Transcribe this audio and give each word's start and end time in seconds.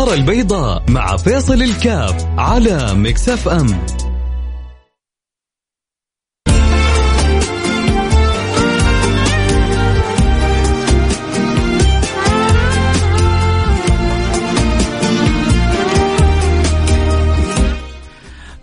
البيضاء 0.00 0.82
مع 0.90 1.16
فيصل 1.16 1.62
الكاف 1.62 2.26
على 2.38 2.94
مكسف 2.94 3.48
أم. 3.48 3.66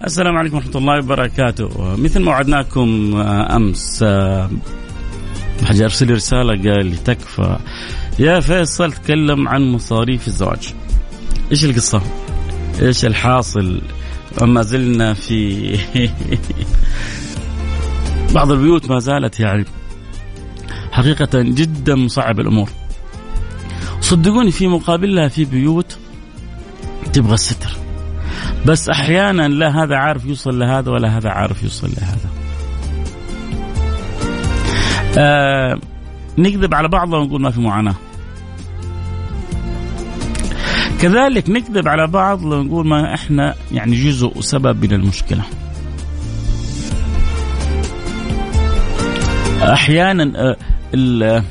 السلام 0.06 0.38
عليكم 0.38 0.56
ورحمة 0.56 0.76
الله 0.76 1.00
وبركاته. 1.00 1.96
مثل 1.98 2.20
ما 2.20 2.32
وعدناكم 2.32 3.16
آه، 3.16 3.56
أمس 3.56 4.04
آه، 4.04 4.50
حاجة 5.66 5.84
أرسل 5.84 6.12
رسالة 6.12 6.72
قال 6.72 6.86
لي 6.86 6.98
تكفى. 6.98 7.58
يا 8.20 8.40
فيصل 8.40 8.92
تكلم 8.92 9.48
عن 9.48 9.62
مصاريف 9.62 10.28
الزواج. 10.28 10.85
إيش 11.52 11.66
القصة؟ 11.66 12.02
إيش 12.82 13.06
الحاصل؟ 13.06 13.82
ما 14.42 14.62
زلنا 14.62 15.14
في 15.14 15.80
بعض 18.36 18.52
البيوت 18.52 18.90
ما 18.90 19.00
زالت 19.00 19.40
يعني 19.40 19.66
حقيقة 20.92 21.30
جدا 21.34 21.96
مصعب 21.96 22.40
الأمور. 22.40 22.70
صدقوني 24.02 24.52
في 24.52 24.68
مقابلها 24.68 25.28
في 25.28 25.46
بيوت 25.46 25.98
تبغى 27.14 27.34
الستر. 27.34 27.72
بس 28.66 28.90
أحيانا 28.90 29.48
لا 29.48 29.84
هذا 29.84 29.96
عارف 29.96 30.26
يوصل 30.26 30.60
لهذا 30.60 30.92
ولا 30.92 31.18
هذا 31.18 31.30
عارف 31.30 31.64
يوصل 31.64 31.90
لهذا. 31.98 32.30
آه 35.18 35.80
نكذب 36.38 36.74
على 36.74 36.88
بعضنا 36.88 37.18
ونقول 37.18 37.42
ما 37.42 37.52
في 37.52 37.62
معاناة. 37.62 37.96
كذلك 41.02 41.50
نكذب 41.50 41.88
على 41.88 42.08
بعض 42.08 42.44
لو 42.44 42.64
نقول 42.64 42.88
ما 42.88 43.14
إحنا 43.14 43.56
يعني 43.72 43.96
جزء 43.96 44.38
وسبب 44.38 44.86
من 44.86 44.94
المشكلة. 44.94 45.44
أحيانا 49.62 50.56
آه، 50.94 51.44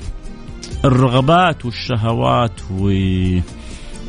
الرغبات 0.85 1.65
والشهوات 1.65 2.61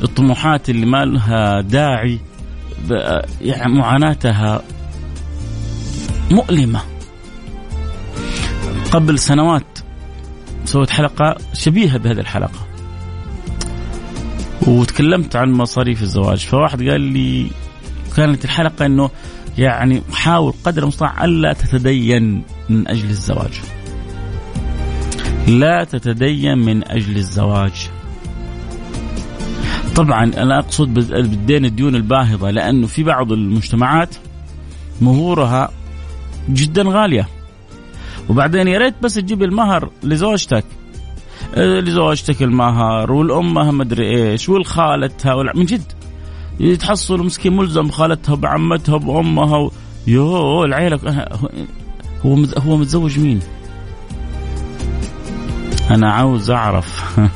والطموحات 0.01 0.69
اللي 0.69 0.85
ما 0.85 1.05
لها 1.05 1.61
داعي 1.61 2.19
يعني 3.41 3.73
معاناتها 3.73 4.61
مؤلمة. 6.31 6.81
قبل 8.91 9.19
سنوات 9.19 9.79
سويت 10.65 10.89
حلقة 10.89 11.37
شبيهة 11.53 11.97
بهذه 11.97 12.19
الحلقة. 12.19 12.74
وتكلمت 14.67 15.35
عن 15.35 15.51
مصاريف 15.51 16.01
الزواج 16.01 16.45
فواحد 16.45 16.83
قال 16.83 17.01
لي 17.01 17.47
كانت 18.15 18.45
الحلقة 18.45 18.85
إنه 18.85 19.09
يعني 19.57 20.01
حاول 20.13 20.53
قدر 20.63 20.83
المستطاع 20.83 21.25
ألا 21.25 21.53
تتدين 21.53 22.43
من 22.69 22.87
أجل 22.87 23.09
الزواج. 23.09 23.61
لا 25.47 25.83
تتدين 25.83 26.57
من 26.57 26.87
أجل 26.91 27.17
الزواج. 27.17 27.89
طبعا 29.95 30.23
أنا 30.23 30.59
أقصد 30.59 30.93
بالدين 30.93 31.65
الديون 31.65 31.95
الباهظة 31.95 32.49
لأنه 32.51 32.87
في 32.87 33.03
بعض 33.03 33.31
المجتمعات 33.31 34.15
مهورها 35.01 35.71
جدا 36.49 36.83
غالية 36.85 37.27
وبعدين 38.29 38.67
يا 38.67 38.77
ريت 38.77 38.93
بس 39.01 39.13
تجيب 39.13 39.43
المهر 39.43 39.89
لزوجتك 40.03 40.65
لزوجتك 41.57 42.43
المهر 42.43 43.11
والأمها 43.11 43.71
مدري 43.71 44.31
إيش 44.31 44.49
والخالتها 44.49 45.43
من 45.55 45.65
جد. 45.65 45.91
يتحصل 46.59 47.25
مسكين 47.25 47.55
ملزم 47.55 47.87
بخالتها 47.87 48.35
بعمتها 48.35 48.97
بأمها 48.97 49.57
و... 49.57 49.71
يو 50.07 50.63
العيلة 50.63 50.99
هو 52.25 52.37
هو 52.57 52.77
متزوج 52.77 53.19
مين؟ 53.19 53.39
أنا 55.91 56.11
عاوز 56.11 56.51
أعرف. 56.51 57.19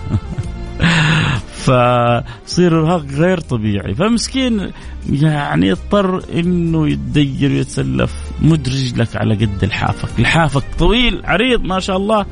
فصير 1.63 2.79
ارهاق 2.79 3.05
غير 3.05 3.39
طبيعي. 3.39 3.95
فمسكين 3.95 4.71
يعني 5.09 5.67
يضطر 5.67 6.23
إنه 6.33 6.89
يتدير 6.89 7.51
ويتسلف. 7.51 8.13
مدرج 8.41 8.93
لك 8.95 9.15
على 9.15 9.35
قد 9.35 9.65
لحافك 9.65 10.19
لحافك 10.19 10.63
طويل 10.79 11.21
عريض 11.25 11.61
ما 11.61 11.79
شاء 11.79 11.97
الله. 11.97 12.25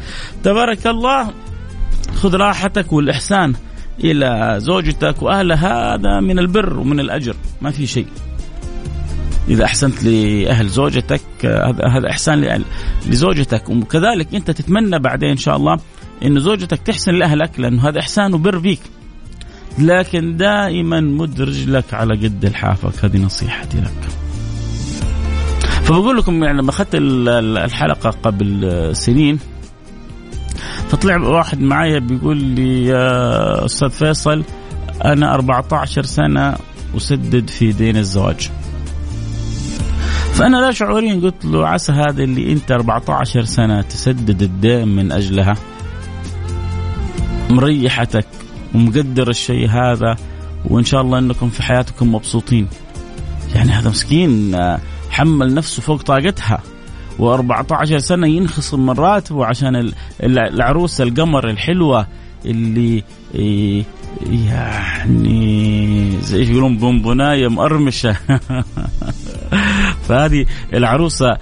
تبارك 0.44 0.88
الله. 0.88 1.34
خذ 2.16 2.35
راحتك 2.35 2.94
والإحسان 2.94 3.53
إلى 4.03 4.56
زوجتك 4.57 5.22
واهلها 5.22 5.95
هذا 5.95 6.19
من 6.19 6.40
البر 6.40 6.79
ومن 6.79 7.00
الأجر 7.00 7.35
ما 7.62 7.72
في 7.72 7.88
شيء. 7.88 8.07
إذا 9.50 9.66
أحسنت 9.66 10.03
لأهل 10.03 10.68
زوجتك 10.68 11.45
هذا 11.85 12.09
إحسان 12.09 12.63
لزوجتك. 13.06 13.69
وكذلك 13.69 14.35
أنت 14.35 14.51
تتمنى 14.51 15.00
بعدين 15.00 15.29
إن 15.29 15.38
شاء 15.38 15.57
الله 15.57 15.79
انه 16.25 16.40
زوجتك 16.40 16.79
تحسن 16.79 17.13
لأهلك 17.13 17.59
لأنه 17.59 17.90
هذا 17.90 18.00
إحسان 18.00 18.34
وبر 18.34 18.59
فيك. 18.59 18.79
لكن 19.79 20.38
دائما 20.38 21.00
مد 21.00 21.41
رجلك 21.41 21.94
على 21.94 22.13
قد 22.13 22.45
لحافك 22.45 23.06
هذه 23.06 23.18
نصيحتي 23.18 23.78
لك. 23.78 24.09
فبقول 25.84 26.18
لكم 26.18 26.44
يعني 26.44 26.57
لما 26.57 26.69
أخذت 26.69 26.89
الحلقة 26.95 28.09
قبل 28.09 28.89
سنين 28.95 29.39
فطلع 30.90 31.18
واحد 31.18 31.62
معايا 31.62 32.00
بيقول 32.00 32.38
لي 32.38 32.85
يا 32.85 33.66
أستاذ 33.66 33.90
فيصل 33.90 34.44
أنا 35.06 35.34
14 35.34 36.03
سنة 36.03 36.56
أسدد 36.97 37.50
في 37.50 37.72
دين 37.72 37.97
الزواج. 37.97 38.50
فأنا 40.34 40.57
لا 40.57 40.72
شعوريا 40.72 41.13
قلت 41.13 41.45
له 41.45 41.68
عسى 41.68 41.91
هذا 41.91 42.23
اللي 42.23 42.51
أنت 42.51 42.72
14 42.72 43.44
سنة 43.44 43.81
تسدد 43.81 44.41
الدين 44.41 44.88
من 44.88 45.12
أجلها. 45.12 45.56
مريحتك 47.50 48.28
ومقدر 48.75 49.29
الشيء 49.29 49.69
هذا 49.69 50.16
وإن 50.66 50.84
شاء 50.85 51.01
الله 51.01 51.19
إنكم 51.19 51.50
في 51.50 51.63
حياتكم 51.63 52.16
مبسوطين. 52.16 52.68
يعني 53.56 53.72
هذا 53.72 53.89
مسكين 53.89 54.56
آه، 54.56 54.79
حمل 55.09 55.53
نفسه 55.53 55.81
فوق 55.81 56.01
طاقتها. 56.01 56.62
و14 57.19 57.97
سنة 57.97 58.28
ينخصم 58.28 58.85
من 58.85 58.94
راتبه 58.94 59.45
عشان 59.45 59.91
العروسة 60.23 61.03
القمر 61.03 61.50
الحلوة 61.50 62.07
اللي 62.45 63.03
يعني 64.31 66.11
زي 66.22 66.44
يقولون 66.44 66.77
بونبوناية 66.77 67.47
مقرمشة. 67.47 68.17
فهذه 70.07 70.45
العروسة 70.73 71.38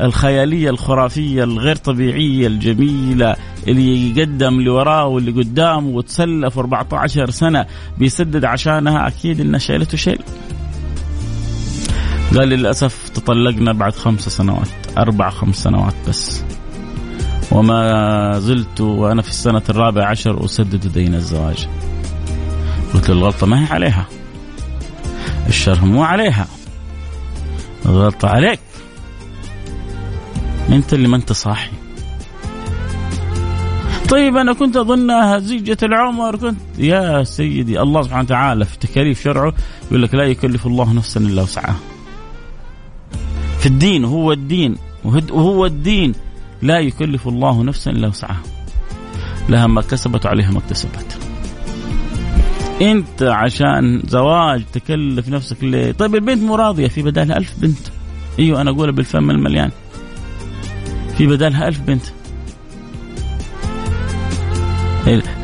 الخيالية 0.00 0.70
الخرافية 0.70 1.44
الغير 1.44 1.76
طبيعية 1.76 2.46
الجميلة 2.46 3.36
اللي 3.68 4.10
يقدم 4.10 4.58
اللي 4.58 4.70
وراه 4.70 5.06
واللي 5.06 5.30
قدامه 5.30 5.88
وتسلف 5.88 6.58
14 6.58 7.30
سنة 7.30 7.66
بيسدد 7.98 8.44
عشانها 8.44 9.08
أكيد 9.08 9.40
إنها 9.40 9.58
شايلته 9.58 9.96
شيل. 9.96 10.18
قال 12.36 12.48
للأسف 12.48 13.08
تطلقنا 13.08 13.72
بعد 13.72 13.94
خمس 13.94 14.28
سنوات 14.28 14.68
أربع 14.98 15.30
خمس 15.30 15.62
سنوات 15.62 15.94
بس. 16.08 16.44
وما 17.52 18.38
زلت 18.38 18.80
وأنا 18.80 19.22
في 19.22 19.28
السنة 19.28 19.62
الرابعة 19.70 20.10
عشر 20.10 20.44
أسدد 20.44 20.92
دين 20.92 21.14
الزواج. 21.14 21.68
قلت 22.94 23.08
له 23.08 23.16
الغلطة 23.16 23.46
ما 23.46 23.62
هي 23.62 23.72
عليها. 23.72 24.06
الشر 25.48 25.84
مو 25.84 26.02
عليها. 26.02 26.46
الغلطة 27.86 28.28
عليك. 28.28 28.60
أنت 30.68 30.94
اللي 30.94 31.08
ما 31.08 31.16
أنت 31.16 31.32
صاحي. 31.32 31.70
طيب 34.08 34.36
أنا 34.36 34.52
كنت 34.52 34.76
اظنها 34.76 35.38
زيجة 35.38 35.78
العمر. 35.82 36.36
كنت 36.36 36.58
يا 36.78 37.24
سيدي 37.24 37.80
الله 37.80 38.02
سبحانه 38.02 38.22
وتعالى 38.22 38.64
في 38.64 38.78
تكاليف 38.78 39.22
شرعه 39.22 39.54
يقول 39.90 40.02
لك 40.02 40.14
لا 40.14 40.24
يكلف 40.24 40.66
الله 40.66 40.92
نفسا 40.92 41.20
إلا 41.20 41.42
وسعها. 41.42 41.76
في 43.64 43.70
الدين 43.70 44.04
وهو 44.04 44.32
الدين 44.32 44.76
وهو 45.04 45.66
الدين. 45.66 46.12
لا 46.62 46.78
يكلف 46.78 47.28
الله 47.28 47.62
نفسا 47.62 47.90
إلا 47.90 48.08
وسعها. 48.08 48.42
لها 49.48 49.66
ما 49.66 49.82
كسبت 49.82 50.26
وعليها 50.26 50.50
ما 50.50 50.58
اكتسبت. 50.58 51.18
أنت 52.82 53.22
عشان 53.22 54.02
زواج 54.06 54.62
تكلف 54.72 55.28
نفسك 55.28 55.64
ليه؟ 55.64 55.92
طيب 55.92 56.14
البنت 56.14 56.42
مو 56.42 56.54
راضية 56.54 56.88
في 56.88 57.02
بدالها 57.02 57.36
ألف 57.36 57.54
بنت. 57.58 57.78
أيوه 58.38 58.60
أنا 58.60 58.70
اقولها 58.70 58.92
بالفم 58.92 59.30
المليان. 59.30 59.70
في 61.18 61.26
بدالها 61.26 61.68
ألف 61.68 61.80
بنت. 61.80 62.04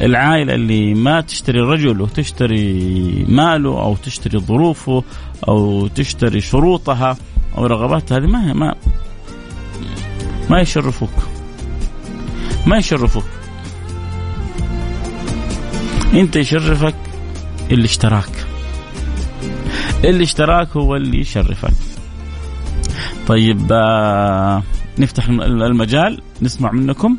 العائلة 0.01 0.55
اللي 0.55 0.95
ما 0.95 1.21
تشتري 1.21 1.61
الرجل 1.61 2.01
وتشتري 2.01 3.25
ماله 3.29 3.83
أو 3.83 3.97
تشتري 3.97 4.39
ظروفه 4.39 5.05
أو 5.49 5.87
تشتري 5.87 6.41
شروطها 6.41 7.17
أو 7.61 7.67
رغباتها 7.67 8.19
هذه 8.19 8.27
ما 8.27 8.53
ما 8.53 8.75
ما 10.51 10.61
يشرفوك. 10.61 11.11
ما 12.67 12.77
يشرفوك. 12.77 13.25
أنت 16.15 16.37
يشرفك 16.37 16.95
الاشتراك 17.71 18.47
الاشتراك 20.05 20.69
هو 20.77 20.97
اللي 20.97 21.21
يشرفك. 21.21 21.75
طيب 23.27 23.73
آه 23.73 24.63
نفتح 24.99 25.29
المجال 25.29 26.23
نسمع 26.43 26.73
منكم. 26.73 27.17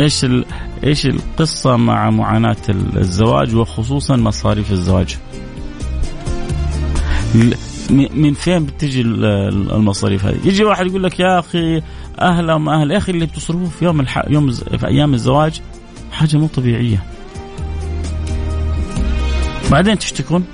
إيش 0.00 0.24
ال... 0.24 0.44
إيش 0.84 1.06
القصة 1.06 1.76
مع 1.76 2.10
معاناة 2.10 2.56
الزواج 2.96 3.54
وخصوصا 3.54 4.16
مصاريف 4.16 4.72
الزواج؟ 4.72 5.16
من 7.90 8.34
فين 8.34 8.66
بتجي 8.66 9.00
المصاريف 9.00 10.24
هذه؟ 10.24 10.38
يجي 10.44 10.64
واحد 10.64 10.86
يقول 10.86 11.02
لك 11.02 11.20
يا 11.20 11.38
أخي 11.38 11.82
أهلا 12.20 12.58
ما 12.58 12.80
أهل 12.82 12.90
يا 12.90 12.96
أخي 12.96 13.12
اللي 13.12 13.26
بتصرفوه 13.26 13.68
في 13.68 13.84
يوم 13.84 14.00
الح... 14.00 14.22
يوم 14.28 14.50
في 14.50 14.86
أيام 14.86 15.14
الزواج 15.14 15.60
حاجة 16.12 16.36
مو 16.36 16.46
طبيعية. 16.46 17.04
بعدين 19.70 19.98
تشتكون 19.98 20.44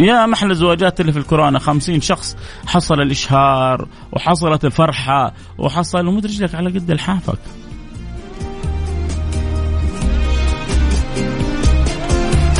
يا 0.00 0.26
محل 0.26 0.50
الزواجات 0.50 1.00
اللي 1.00 1.12
في 1.12 1.18
الكورونا 1.18 1.58
خمسين 1.58 2.00
شخص 2.00 2.36
حصل 2.66 3.00
الإشهار 3.00 3.88
وحصلت 4.12 4.64
الفرحة 4.64 5.34
وحصل 5.58 6.06
ومد 6.06 6.26
رجلك 6.26 6.54
على 6.54 6.70
قد 6.70 6.90
لحافك 6.90 7.38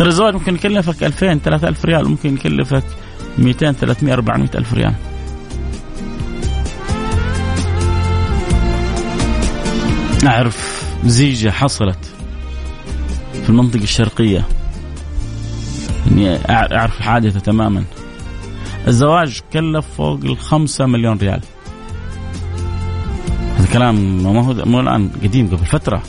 ترى 0.02 0.10
الزواج 0.10 0.34
ممكن 0.34 0.54
يكلفك 0.54 1.04
2000 1.04 1.38
3000 1.38 1.84
ريال 1.84 2.08
ممكن 2.08 2.34
يكلفك 2.34 2.82
200 3.38 3.72
300 3.72 4.14
400 4.14 4.50
ألف 4.54 4.74
ريال. 4.74 4.94
أعرف 10.26 10.84
زيجة 11.04 11.50
حصلت 11.50 11.98
في 13.42 13.48
المنطقة 13.48 13.82
الشرقية. 13.82 14.44
إني 16.06 16.38
أعرف 16.50 16.98
الحادثه 16.98 17.40
تماما. 17.40 17.84
الزواج 18.86 19.40
كلف 19.52 19.86
فوق 19.96 20.20
الخمسة 20.24 20.86
مليون 20.86 21.18
ريال. 21.18 21.40
هذا 23.58 23.72
كلام 23.72 24.22
ما 24.22 24.46
هو 24.46 24.54
مو 24.64 24.80
الآن 24.80 25.10
قديم 25.22 25.46
قبل 25.46 25.66
فترة. 25.66 26.02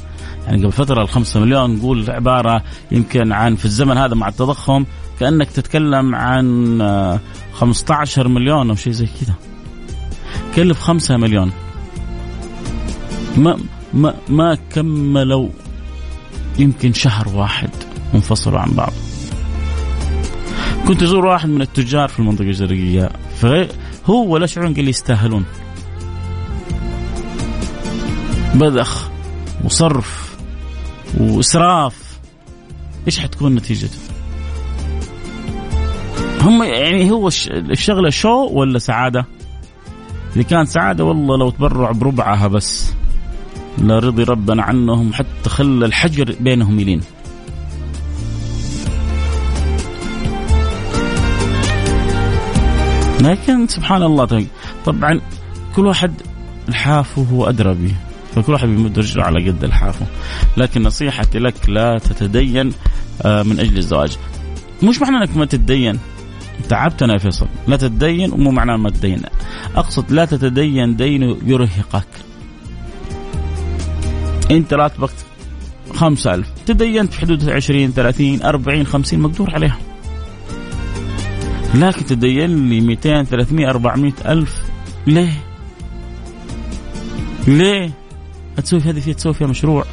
يعني 0.48 0.64
قبل 0.64 0.72
فترة 0.72 1.02
الخمسة 1.02 1.40
مليون 1.40 1.76
نقول 1.76 2.12
عبارة 2.12 2.64
يمكن 2.92 3.32
عن 3.32 3.56
في 3.56 3.66
الزمن 3.66 3.98
هذا 3.98 4.16
مع 4.16 4.28
التضخم 4.28 4.86
كأنك 5.20 5.52
تتكلم 5.52 6.16
عن 6.16 7.20
15 7.54 8.28
مليون 8.28 8.70
أو 8.70 8.76
شيء 8.76 8.94
زي 8.94 9.06
كذا. 9.06 9.34
كلف 10.56 10.80
خمسة 10.80 11.18
مليون. 11.18 11.52
ما 13.38 13.58
ما 13.94 14.14
ما 14.30 14.58
كملوا 14.70 15.50
يمكن 16.60 16.94
شهر 16.94 17.30
واحد 17.30 17.70
منفصلوا 18.14 18.60
عن 18.60 18.72
بعض. 18.72 18.94
كنت 20.88 21.04
أزور 21.04 21.26
واحد 21.26 21.50
من 21.50 21.62
التجار 21.62 22.08
في 22.08 22.20
المنطقة 22.20 22.50
الشرقيه 22.50 23.10
هو 24.06 24.28
ولا 24.34 24.46
شعورون 24.46 24.74
قال 24.74 24.88
يستاهلون. 24.88 25.46
بذخ 28.56 29.10
وصرف. 29.64 30.33
وإسراف. 31.20 32.20
إيش 33.08 33.20
حتكون 33.20 33.56
نتيجته؟ 33.56 33.98
هم 36.42 36.64
يعني 36.64 37.12
هو 37.12 37.28
الشغله 37.50 38.10
شو 38.10 38.48
ولا 38.48 38.80
سعادة؟ 38.80 39.26
إذا 40.36 40.44
كان 40.44 40.66
سعادة 40.66 41.04
والله 41.04 41.38
لو 41.38 41.50
تبرع 41.50 41.92
بربعها 41.92 42.48
بس. 42.48 42.92
لا 43.78 44.00
رضي 44.00 44.24
ربنا 44.24 44.64
عنهم 44.64 45.14
حتى 45.14 45.50
خلى 45.50 45.86
الحجر 45.86 46.36
بينهم 46.40 46.80
يلين. 46.80 47.02
لكن 53.22 53.68
سبحان 53.68 54.04
الله 54.04 54.46
طبعا 54.86 55.22
كل 55.76 55.86
واحد 55.86 56.14
الحافه 56.70 57.22
هو 57.32 57.50
أدرى 57.50 57.74
به. 57.74 57.94
فكل 58.36 58.54
واحد 58.54 58.68
بيمد 58.68 59.00
رجله 59.00 59.24
على 59.24 59.50
قد 59.50 59.64
الحافه 59.64 60.06
لكن 60.58 60.84
نصيحتي 60.84 61.40
لك 61.40 61.70
لا 61.70 61.98
تتدين 61.98 62.74
آه، 63.22 63.44
من 63.44 63.60
أجل 63.60 63.78
الزواج. 63.78 64.18
مش 64.84 65.02
معنى 65.02 65.18
إنك 65.18 65.38
ما 65.38 65.46
تتدين. 65.46 66.00
تعبتنا 66.70 67.14
يا 67.14 67.18
فيصل 67.18 67.48
لا 67.68 67.78
تتدين 67.78 68.32
ومو 68.32 68.52
معناه 68.52 68.78
ما 68.78 68.90
تدين. 68.90 69.22
أقصد 69.76 70.12
لا 70.12 70.26
تتدين 70.26 70.96
دين 70.96 71.24
يرهقك. 71.46 72.08
أنت 74.52 74.74
راتبك 74.74 75.10
خمسة 75.96 76.34
ألف. 76.34 76.48
تدينت 76.66 77.14
في 77.14 77.22
حدود 77.22 77.50
20 77.50 77.92
30 77.94 78.42
40 78.42 78.86
50 78.86 79.20
مقدور 79.20 79.54
عليها. 79.54 79.78
لكن 81.76 82.06
تدين 82.06 82.70
لي 82.70 82.82
200 82.82 83.24
300 83.24 83.70
400 83.70 84.14
ألف. 84.26 84.62
ليه؟ 85.08 85.34
ليه؟ 87.48 88.03
تسوي 88.62 88.80
في 88.80 88.90
هذه 88.90 89.00
فيها 89.00 89.14
تسوي 89.14 89.34
فيها 89.34 89.48
مشروع 89.48 89.86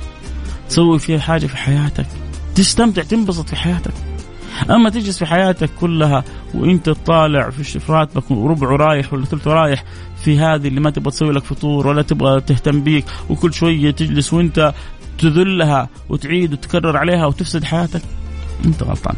تسوي 0.69 0.99
فيها 0.99 1.19
حاجة 1.19 1.47
في 1.47 1.57
حياتك 1.57 2.07
تستمتع 2.55 3.03
تنبسط 3.03 3.49
في 3.49 3.57
حياتك. 3.57 3.93
أما 4.71 4.91
تجلس 4.91 5.19
في 5.19 5.27
حياتك 5.27 5.71
كلها 5.81 6.25
وأنت 6.55 6.91
طالع 6.91 7.51
في 7.51 7.93
راتبك 7.93 8.31
وربع 8.31 8.69
رايح 8.69 9.13
ولا 9.13 9.25
ثلث 9.25 9.49
رايح 9.49 9.85
في 10.25 10.39
هذه 10.39 10.69
اللي 10.69 10.81
ما 10.81 10.91
تبغى 10.91 11.11
تسوي 11.11 11.33
لك 11.33 11.45
فطور 11.45 11.87
ولا 11.87 12.03
تبغى 12.03 12.41
تهتم 12.41 12.83
بيك 12.83 13.05
وكل 13.31 13.53
شوية 13.55 13.91
تجلس 13.91 14.33
وأنت 14.33 14.75
تذلها 15.19 15.89
وتعيد 16.09 16.53
وتكرر 16.53 16.97
عليها 16.97 17.27
وتفسد 17.27 17.65
حياتك 17.65 18.03
أنت 18.65 18.83
غلطان. 18.83 19.15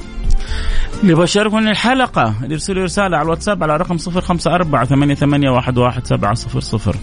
اللي 1.02 1.14
بشاركوا 1.14 1.58
الحلقة 1.58 2.34
يرسلوا 2.42 2.84
رسالة 2.84 3.16
على 3.16 3.24
الواتساب 3.24 3.62
على 3.62 3.76
رقم 3.76 3.96
054 3.96 4.84
88 4.84 5.58
11700 5.58 6.94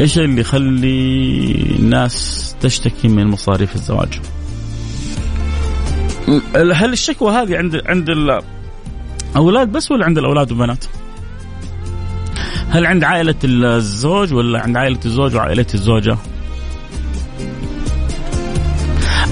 إيش 0.00 0.18
اللي 0.18 0.40
يخلي 0.40 1.52
الناس 1.78 2.56
تشتكي 2.60 3.08
من 3.08 3.26
مصاريف 3.26 3.74
الزواج؟ 3.74 4.20
هل 6.54 6.92
الشكوى 6.92 7.32
هذه 7.32 7.56
عند 7.56 7.82
عند 7.86 8.10
الاولاد 9.34 9.72
بس 9.72 9.90
ولا 9.90 10.04
عند 10.04 10.18
الأولاد 10.18 10.50
والبنات؟ 10.52 10.84
هل 12.70 12.86
عند 12.86 13.04
عائلة 13.04 13.34
الزوج 13.44 14.34
ولا 14.34 14.60
عند 14.60 14.76
عائلة 14.76 15.00
الزوج 15.04 15.34
وعائلة 15.34 15.66
الزوجة؟ 15.74 16.16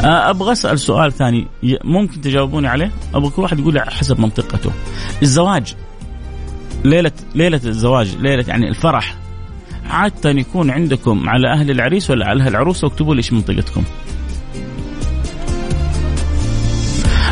أبغى 0.00 0.52
أسأل 0.52 0.78
سؤال 0.78 1.12
ثاني 1.12 1.48
ممكن 1.84 2.20
تجاوبوني 2.20 2.68
عليه؟ 2.68 2.90
أبغى 3.14 3.30
كل 3.30 3.42
واحد 3.42 3.58
يقول 3.58 3.80
حسب 3.80 4.20
منطقته. 4.20 4.72
الزواج 5.22 5.74
ليلة 6.84 7.12
ليلة 7.34 7.60
الزواج، 7.64 8.16
ليلة 8.16 8.44
يعني 8.48 8.68
الفرح 8.68 9.16
عادة 9.90 10.30
يكون 10.30 10.70
عندكم 10.70 11.28
على 11.28 11.52
أهل 11.52 11.70
العريس 11.70 12.10
ولا 12.10 12.26
على 12.26 12.42
أهل 12.42 12.48
العروسه 12.48 12.86
واكتبوا 12.86 13.14
لي 13.14 13.18
إيش 13.18 13.32
منطقتكم. 13.32 13.84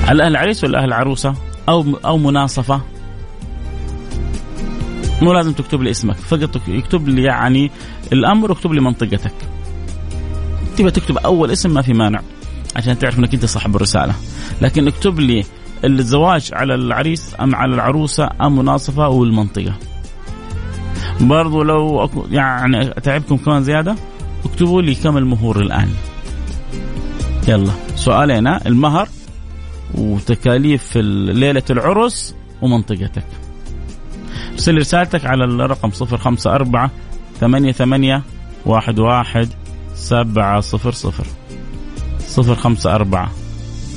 على 0.08 0.22
أهل 0.22 0.30
العريس 0.30 0.64
ولا 0.64 0.78
أهل 0.78 0.84
العروسة؟ 0.84 1.34
أو 1.68 1.84
أو 2.04 2.18
مناصفة؟ 2.18 2.80
مو 5.22 5.32
لازم 5.32 5.52
تكتب 5.52 5.82
لي 5.82 5.90
اسمك 5.90 6.16
فقط 6.16 6.68
يكتب 6.68 7.08
لي 7.08 7.22
يعني 7.22 7.70
الأمر 8.12 8.50
واكتب 8.50 8.72
لي 8.72 8.80
منطقتك. 8.80 9.34
تبغى 10.76 10.90
تكتب 10.90 11.18
أول 11.18 11.50
اسم 11.50 11.74
ما 11.74 11.82
في 11.82 11.92
مانع. 11.92 12.20
عشان 12.76 12.98
تعرف 12.98 13.18
إنك 13.18 13.34
أنت 13.34 13.44
صاحب 13.44 13.76
الرسالة 13.76 14.14
لكن 14.62 14.88
اكتب 14.88 15.20
لي 15.20 15.44
الزواج 15.84 16.50
على 16.52 16.74
العريس 16.74 17.34
أم 17.40 17.54
على 17.54 17.74
العروسة 17.74 18.30
أم 18.40 18.58
مناصفة 18.58 19.08
والمنطقة 19.08 19.74
برضو 21.22 21.62
لو 21.62 22.10
يعني 22.30 22.90
تعبكم 22.90 23.36
كمان 23.36 23.64
زيادة 23.64 23.96
اكتبوا 24.44 24.82
لي 24.82 24.94
كم 24.94 25.16
المهور 25.16 25.60
الآن. 25.60 25.88
يلا. 27.48 27.72
سؤالين 27.94 28.46
المهر 28.46 29.08
وتكاليف 29.94 30.96
ليلة 30.96 31.62
العرس 31.70 32.34
ومنطقتك. 32.62 33.24
ارسل 34.52 34.78
رسالتك 34.78 35.26
على 35.26 35.44
الرقم 35.44 35.90
صفر 35.90 36.16
خمسة 36.16 36.54
أربعة 36.54 36.90
ثمانية 37.40 37.72
ثمانية 37.72 38.22
واحد 38.66 38.98
واحد 38.98 39.48
سبعة 39.94 40.60
صفر 40.60 40.92
صفر. 40.92 41.26
صفر 42.20 42.54
خمسة 42.54 42.94
أربعة 42.94 43.30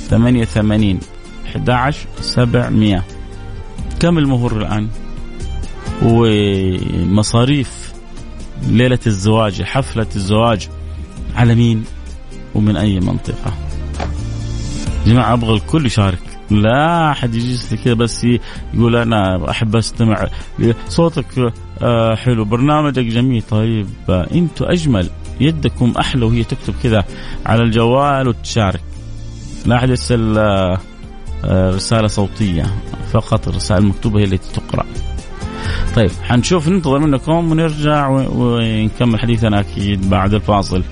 ثمانية 0.08 0.44
ثمانين 0.44 1.00
أحد 1.46 1.70
عشر 1.70 2.06
سبعمية. 2.20 3.04
كم 4.00 4.18
المهور 4.18 4.56
الآن؟ 4.56 4.88
ومصاريف 6.02 7.92
ليلة 8.68 8.98
الزواج 9.06 9.62
حفلة 9.62 10.06
الزواج 10.16 10.68
على 11.36 11.54
مين 11.54 11.84
ومن 12.54 12.76
أي 12.76 13.00
منطقة. 13.00 13.52
جماعة 15.06 15.32
أبغى 15.32 15.54
الكل 15.54 15.86
يشارك. 15.86 16.18
لا 16.50 17.10
أحد 17.10 17.34
يجلس 17.34 17.74
كذا 17.74 17.94
بس 17.94 18.26
يقول 18.74 18.96
أنا 18.96 19.50
أحب 19.50 19.76
أستمع 19.76 20.28
صوتك 20.88 21.52
آه، 21.82 22.14
حلو. 22.14 22.44
برنامجك 22.44 23.04
جميل. 23.04 23.42
طيب 23.42 23.86
آه، 24.08 24.26
أنتوا 24.34 24.72
أجمل. 24.72 25.10
يدكم 25.40 25.94
أحلى 25.98 26.24
وهي 26.24 26.44
تكتب 26.44 26.74
كذا 26.82 27.04
على 27.46 27.62
الجوال 27.62 28.28
وتشارك. 28.28 28.82
لا 29.66 29.76
أحد 29.76 29.88
يرسل 29.88 30.38
آه، 30.38 30.78
رسالة 31.70 32.06
صوتية. 32.06 32.66
فقط 33.12 33.48
الرسائل 33.48 33.82
المكتوبة 33.82 34.20
هي 34.20 34.24
التي 34.24 34.60
تقرأ. 34.60 34.86
طيب 35.96 36.10
حنشوف 36.22 36.68
ننتظر 36.68 36.98
منكم 36.98 37.50
ونرجع 37.50 38.08
ونكمل 38.08 39.20
حديثنا 39.20 39.60
أكيد 39.60 40.10
بعد 40.10 40.34
الفاصل. 40.34 40.82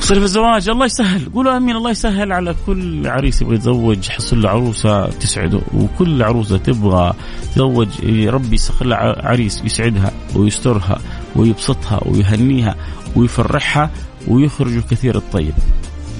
صرف 0.00 0.22
الزواج 0.22 0.68
الله 0.68 0.86
يسهل. 0.86 1.32
قولوا 1.34 1.56
آمين 1.56 1.76
الله 1.76 1.90
يسهل 1.90 2.32
على 2.32 2.54
كل 2.66 3.06
عريس 3.06 3.42
يبغى 3.42 3.54
يتزوج 3.54 4.08
يحصل 4.08 4.42
له 4.42 4.48
عروسة 4.48 5.06
تسعده 5.06 5.60
وكل 5.74 6.22
عروسة 6.22 6.56
تبغى 6.56 7.14
تزوج 7.54 7.88
ربي 8.26 8.54
يسخر 8.54 8.86
لها 8.86 9.26
عريس 9.26 9.62
يسعدها 9.64 10.10
ويسترها 10.34 10.98
ويبسطها 11.36 12.00
ويهنيها 12.06 12.74
ويفرحها 13.16 13.90
ويخرج 14.28 14.80
كثير 14.90 15.16
الطيب. 15.16 15.54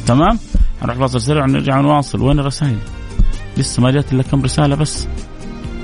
تمام؟ 0.07 0.39
نروح 0.83 0.97
فاصل 0.97 1.21
سريع 1.21 1.45
ونرجع 1.45 1.81
نواصل 1.81 2.23
وين 2.23 2.39
الرسائل؟ 2.39 2.79
لسه 3.57 3.83
ما 3.83 3.91
جات 3.91 4.13
إلا 4.13 4.23
كم 4.23 4.43
رسالة 4.43 4.77
بس. 4.77 5.09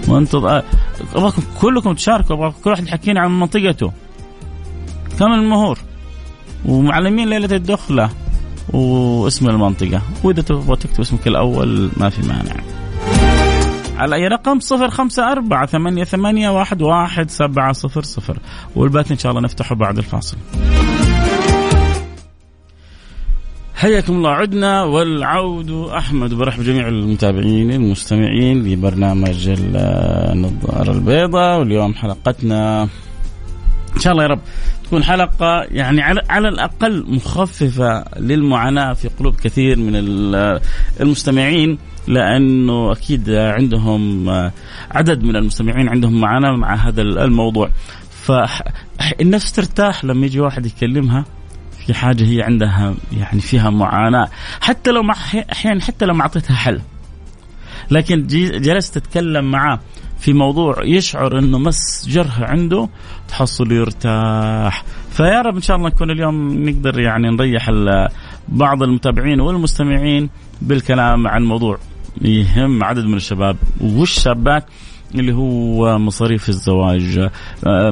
وأنتم 0.09 0.61
أبغاكم 1.15 1.43
كلكم 1.61 1.95
تشاركوا 1.95 2.37
أبغى 2.37 2.53
كل 2.65 2.71
واحد 2.71 2.87
يحكينا 2.87 3.21
عن 3.21 3.41
منطقته. 3.41 3.93
كم 5.19 5.33
المهور؟ 5.33 5.79
ومعلمين 6.65 7.29
ليلة 7.29 7.57
الدخلة 7.57 8.11
واسم 8.73 9.49
المنطقة. 9.49 10.03
وإذا 10.25 10.43
تبغى 10.43 10.77
تكتب 10.77 11.01
اسمك 11.01 11.27
الأول 11.27 11.91
ما 11.97 12.09
في 12.09 12.29
مانع. 12.29 12.55
على 13.97 14.17
أي 14.17 14.29
رقم؟ 14.29 14.61
صفر 14.61 14.91
خمسة 14.91 15.33
أربعة 15.33 15.67
ثمانية, 15.67 16.05
ثمانية 16.05 16.49
واحد, 16.49 16.83
واحد 16.83 17.31
سبعة 17.31 17.73
صفر 17.73 18.03
صفر. 18.03 18.39
والبات 18.77 19.11
إن 19.11 19.19
شاء 19.19 19.33
الله 19.33 19.43
نفتحه 19.43 19.75
بعد 19.75 19.99
الفاصل. 19.99 20.37
حياكم 23.83 24.13
الله 24.13 24.31
عدنا 24.31 24.83
والعود 24.83 25.71
أحمد. 25.71 26.35
برحب 26.35 26.63
جميع 26.63 26.89
المتابعين 26.89 27.71
المستمعين 27.71 28.65
لبرنامج 28.65 29.49
النظارة 29.49 30.93
البيضاء 30.93 31.59
واليوم 31.59 31.95
حلقتنا 31.95 32.83
إن 33.97 34.01
شاء 34.01 34.13
الله 34.13 34.23
يا 34.23 34.29
رب 34.29 34.41
تكون 34.85 35.05
حلقة 35.05 35.63
يعني 35.71 36.03
على, 36.03 36.23
على 36.31 36.49
الأقل 36.49 37.05
مخففة 37.09 38.05
للمعاناة 38.19 38.93
في 38.93 39.09
قلوب 39.09 39.35
كثير 39.35 39.79
من 39.79 39.93
المستمعين 41.01 41.79
لأنه 42.09 42.93
أكيد 42.93 43.31
عندهم 43.31 44.31
عدد 44.91 45.23
من 45.23 45.37
المستمعين 45.37 45.89
عندهم 45.89 46.21
معاناة 46.21 46.57
مع 46.57 46.75
هذا 46.75 47.03
الموضوع. 47.03 47.71
فالنفس 48.11 49.53
ترتاح 49.53 50.05
لما 50.05 50.27
يجي 50.27 50.41
واحد 50.41 50.67
يكلمها. 50.67 51.25
في 51.87 51.95
حاجة 51.95 52.25
هي 52.25 52.43
عندها 52.43 52.95
يعني 53.13 53.41
فيها 53.41 53.71
معاناة 53.71 54.29
حتى 54.61 54.91
لو 54.91 55.03
ما 55.03 55.13
أحيانا 55.53 55.81
حتى 55.81 56.05
لو 56.05 56.15
ما 56.15 56.23
أعطيتها 56.23 56.55
حل. 56.57 56.81
لكن 57.91 58.27
جلست 58.27 58.99
تتكلم 58.99 59.51
معاه 59.51 59.81
في 60.19 60.33
موضوع 60.33 60.77
يشعر 60.85 61.39
إنه 61.39 61.59
مس 61.59 62.09
جرح 62.09 62.41
عنده 62.41 62.89
تحصل 63.29 63.73
يرتاح. 63.73 64.85
فيا 65.11 65.43
رب 65.43 65.55
إن 65.55 65.63
شاء 65.63 65.77
الله 65.77 65.89
نكون 65.89 66.11
اليوم 66.11 66.69
نقدر 66.69 67.01
يعني 67.01 67.31
نريح 67.31 67.71
بعض 68.49 68.83
المتابعين 68.83 69.41
والمستمعين 69.41 70.31
بالكلام 70.63 71.29
عن 71.29 71.43
موضوع 71.43 71.79
يهم 72.21 72.85
عدد 72.85 73.05
من 73.05 73.15
الشباب. 73.15 73.57
والشابات 73.81 74.65
اللي 75.15 75.33
هو 75.33 75.99
مصاريف 75.99 76.49
الزواج 76.49 77.19
آه، 77.67 77.91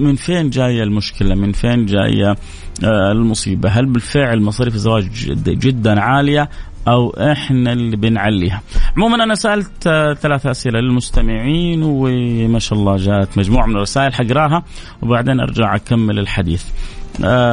من 0.00 0.14
فين 0.14 0.50
جاية 0.50 0.82
المشكلة 0.82 1.34
من 1.34 1.52
فين 1.52 1.86
جاية 1.86 2.36
آه، 2.84 3.12
المصيبة 3.12 3.68
هل 3.68 3.86
بالفعل 3.86 4.42
مصاريف 4.42 4.74
الزواج 4.74 5.08
جدا 5.46 6.00
عالية 6.00 6.48
أو 6.88 7.10
إحنا 7.10 7.72
اللي 7.72 7.96
بنعليها. 7.96 8.62
عموما 8.96 9.24
أنا 9.24 9.34
سألت 9.34 9.86
آه، 9.86 10.14
ثلاث 10.14 10.46
أسئلة 10.46 10.80
للمستمعين 10.80 11.82
وما 11.82 12.58
شاء 12.58 12.78
الله 12.78 12.96
جاءت 12.96 13.38
مجموعة 13.38 13.66
من 13.66 13.76
الرسائل 13.76 14.14
حقراها 14.14 14.62
وبعدين 15.02 15.40
أرجع 15.40 15.74
أكمل 15.74 16.18
الحديث. 16.18 16.64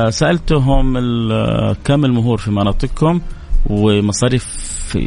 سألتهم 0.10 0.94
كم 1.84 2.06
المهور 2.06 2.38
في 2.38 2.52
مناطقكم 2.52 3.22
ومصاريف 3.70 4.46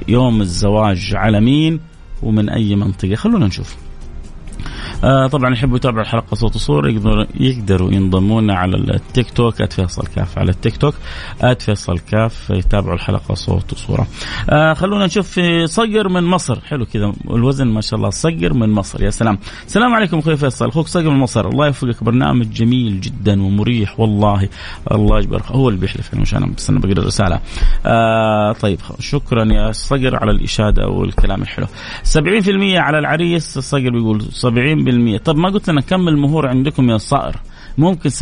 يوم 0.09 0.41
الزواج 0.41 1.15
على 1.15 1.41
مين 1.41 1.81
ومن 2.23 2.49
أي 2.49 2.77
منطقة 2.77 3.15
خلونا 3.15 3.47
نشوف. 3.47 3.77
آه 5.05 5.27
طبعا 5.27 5.53
يحبوا 5.53 5.77
يتابعوا 5.77 6.03
الحلقة 6.03 6.35
صوت 6.35 6.57
وصوره 6.57 6.89
يقدروا 6.91 7.25
يقدروا 7.41 7.93
ينضمون 7.93 8.51
على 8.51 8.77
التيك 8.77 9.31
توك 9.31 9.73
@فيصل 9.73 10.07
كاف 10.07 10.39
على 10.39 10.51
التيك 10.51 10.77
توك 10.77 10.95
@فيصل 11.59 11.99
كاف 11.99 12.51
يتابعوا 12.51 12.95
الحلقة 12.95 13.35
صوت 13.35 13.73
وصورة. 13.73 14.07
آه 14.51 14.75
خلونا 14.75 15.07
نشوف 15.07 15.41
صقر 15.65 16.09
من 16.09 16.25
مصر 16.25 16.61
حلو 16.61 16.87
كذا 16.87 17.13
الوزن 17.31 17.67
ما 17.67 17.81
شاء 17.81 17.99
الله 17.99 18.11
صقر 18.11 18.53
من 18.53 18.69
مصر 18.69 19.03
يا 19.05 19.11
سلام. 19.11 19.39
السلام 19.67 19.95
عليكم 19.95 20.19
أخوي 20.19 20.37
فيصل 20.37 20.69
أخوك 20.69 20.87
صقر 20.87 21.11
من 21.11 21.19
مصر 21.19 21.49
الله 21.49 21.67
يوفقك 21.67 22.05
برنامج 22.05 22.51
جميل 22.53 23.01
جدا 23.01 23.43
ومريح 23.43 24.01
والله 24.01 24.49
الله 24.93 25.19
يجبرك 25.19 25.47
هو 25.47 25.69
اللي 25.69 25.81
بيحلف 25.81 26.13
يعني 26.13 26.23
مش 26.23 26.35
أنا 26.35 26.47
بس 26.47 26.71
أنا 26.71 26.81
بقرأ 26.81 26.93
الرسالة. 27.01 27.41
آه 27.87 28.53
طيب 28.53 28.79
شكرا 28.99 29.45
يا 29.53 29.73
صقر 29.73 30.17
على 30.17 30.31
الإشادة 30.31 30.87
والكلام 30.89 31.43
الحلو. 31.43 31.67
70% 32.05 32.79
على 32.79 32.99
العريس 32.99 33.59
صقر 33.59 33.91
بيقول 33.91 34.23
70 34.23 34.88
70% 35.19 35.23
طب 35.25 35.37
ما 35.37 35.49
قلت 35.49 35.71
لنا 35.71 35.81
كم 35.81 36.09
المهور 36.09 36.47
عندكم 36.49 36.91
يا 36.91 36.99
صائر؟ 36.99 37.37
ممكن 37.79 38.11
700% 38.11 38.17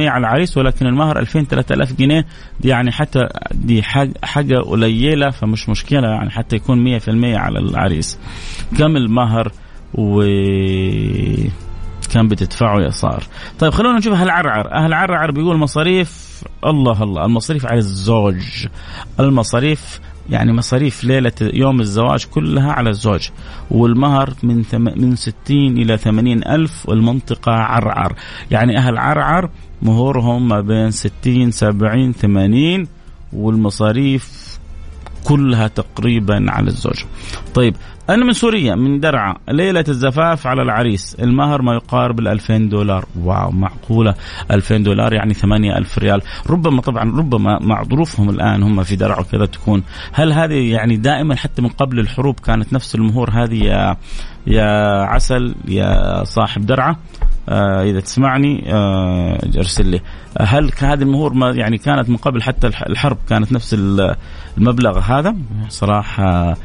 على 0.00 0.18
العريس 0.20 0.56
ولكن 0.56 0.86
المهر 0.86 1.18
2000 1.18 1.44
3000 1.44 1.92
جنيه 1.92 2.26
دي 2.60 2.68
يعني 2.68 2.90
حتى 2.92 3.28
دي 3.52 3.82
حاجة 4.22 4.58
قليلة 4.58 5.30
فمش 5.30 5.68
مشكلة 5.68 6.08
يعني 6.08 6.30
حتى 6.30 6.56
يكون 6.56 6.98
100% 7.00 7.08
على 7.24 7.58
العريس. 7.58 8.18
كم 8.78 8.96
المهر 8.96 9.52
و 9.94 10.22
كان 12.12 12.28
بتدفعه 12.28 12.80
يا 12.80 12.90
صار 12.90 13.22
طيب 13.58 13.72
خلونا 13.72 13.98
نشوف 13.98 14.12
أهل 14.12 14.30
عرعر. 14.30 14.72
أهل 14.72 14.92
عرعر 14.92 15.30
بيقول 15.30 15.56
مصاريف 15.56 16.28
الله 16.66 17.02
الله 17.02 17.24
المصاريف 17.24 17.66
على 17.66 17.78
الزوج. 17.78 18.66
المصاريف 19.20 20.00
يعني 20.30 20.52
مصاريف 20.52 21.04
ليلة 21.04 21.32
يوم 21.40 21.80
الزواج 21.80 22.24
كلها 22.24 22.72
على 22.72 22.90
الزوج 22.90 23.28
والمهر 23.70 24.34
من 24.42 24.62
ثم 24.62 24.84
من 24.84 25.16
60 25.16 25.34
إلى 25.50 25.96
80 25.96 26.44
ألف 26.44 26.88
والمنطقة 26.88 27.52
عرعر. 27.52 28.14
يعني 28.50 28.78
أهل 28.78 28.98
عرعر 28.98 29.50
مهورهم 29.82 30.48
ما 30.48 30.60
بين 30.60 30.90
60 30.90 31.50
70 31.50 32.12
80 32.12 32.86
والمصاريف 33.32 34.47
كلها 35.28 35.68
تقريبا 35.68 36.46
على 36.48 36.66
الزوج. 36.66 37.04
طيب 37.54 37.74
أنا 38.10 38.24
من 38.24 38.32
سوريا 38.32 38.74
من 38.74 39.00
درعا. 39.00 39.34
ليلة 39.48 39.84
الزفاف 39.88 40.46
على 40.46 40.62
العريس. 40.62 41.16
المهر 41.20 41.62
ما 41.62 41.74
يقارب 41.74 42.18
ال 42.20 42.28
2000 42.28 42.68
دولار. 42.68 43.04
واو 43.22 43.50
معقولة. 43.50 44.14
2000 44.50 44.76
دولار 44.82 45.12
يعني 45.12 45.34
8000 45.34 45.98
ريال. 45.98 46.22
ربما 46.50 46.80
طبعا 46.80 47.04
ربما 47.18 47.58
مع 47.58 47.82
ظروفهم 47.82 48.30
الآن 48.30 48.62
هم 48.62 48.82
في 48.82 48.96
درعا 48.96 49.20
وكذا 49.20 49.46
تكون. 49.46 49.82
هل 50.12 50.32
هذه 50.32 50.72
يعني 50.72 50.96
دائما 50.96 51.36
حتى 51.36 51.62
من 51.62 51.68
قبل 51.68 51.98
الحروب 51.98 52.40
كانت 52.40 52.72
نفس 52.72 52.94
المهور 52.94 53.30
هذه 53.30 53.64
يا 53.64 53.96
يا 54.46 55.02
عسل 55.02 55.54
يا 55.68 56.24
صاحب 56.24 56.66
درعا؟ 56.66 56.96
إذا 57.82 58.00
تسمعني 58.00 58.72
آه 58.72 59.38
أرسل 59.56 59.86
لي. 59.86 60.00
هل 60.40 60.72
هذه 60.78 61.02
المهور 61.02 61.32
ما 61.32 61.50
يعني 61.50 61.78
كانت 61.78 62.08
من 62.08 62.16
قبل 62.16 62.42
حتى 62.42 62.66
الحرب 62.66 63.18
كانت 63.28 63.52
نفس 63.52 63.76
المبلغ 64.58 64.98
هذا؟ 64.98 65.36
صراحة 65.68 66.56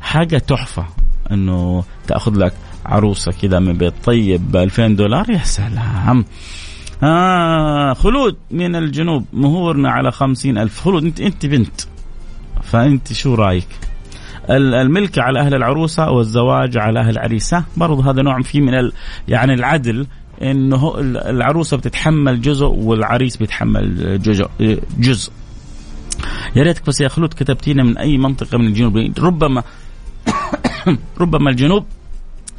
حاجة 0.00 0.38
تحفة 0.38 0.86
إنه 1.30 1.84
تأخذ 2.06 2.34
لك 2.38 2.52
عروسة 2.86 3.32
كذا 3.32 3.58
من 3.58 3.72
بيت. 3.72 3.94
طيب 4.04 4.52
ب 4.52 4.56
2000 4.56 4.88
دولار؟ 4.88 5.30
يا 5.30 5.38
سلام. 5.38 6.24
آه 7.02 7.92
خلود 7.92 8.36
من 8.50 8.76
الجنوب 8.76 9.24
مهورنا 9.32 9.90
على 9.90 10.10
خمسين 10.12 10.58
ألف. 10.58 10.80
خلود 10.80 11.04
أنت 11.04 11.20
أنت 11.20 11.46
بنت. 11.46 11.80
فأنت 12.62 13.12
شو 13.12 13.34
رأيك؟ 13.34 13.68
الملك 14.50 15.18
على 15.18 15.40
أهل 15.40 15.54
العروسة 15.54 16.10
والزواج 16.10 16.76
على 16.76 17.00
أهل 17.00 17.10
العريسة 17.10 17.64
برضو 17.76 18.00
هذا 18.02 18.22
نوع 18.22 18.42
فيه 18.42 18.60
من 18.60 18.90
يعني 19.28 19.54
العدل 19.54 20.06
إنه 20.42 20.94
العروسة 21.00 21.76
بتتحمل 21.76 22.40
جزء 22.40 22.66
والعريس 22.66 23.36
بيتحمل 23.36 24.22
جزء 24.22 24.48
جزء. 24.98 25.32
يا 26.56 26.62
ريتك 26.62 26.86
بس 26.86 27.00
يا 27.00 27.08
خلود 27.08 27.34
كتبتينا 27.34 27.82
من 27.82 27.98
أي 27.98 28.18
منطقة 28.18 28.58
من 28.58 28.66
الجنوب. 28.66 29.12
ربما 29.18 29.62
ربما 31.20 31.50
الجنوب 31.50 31.84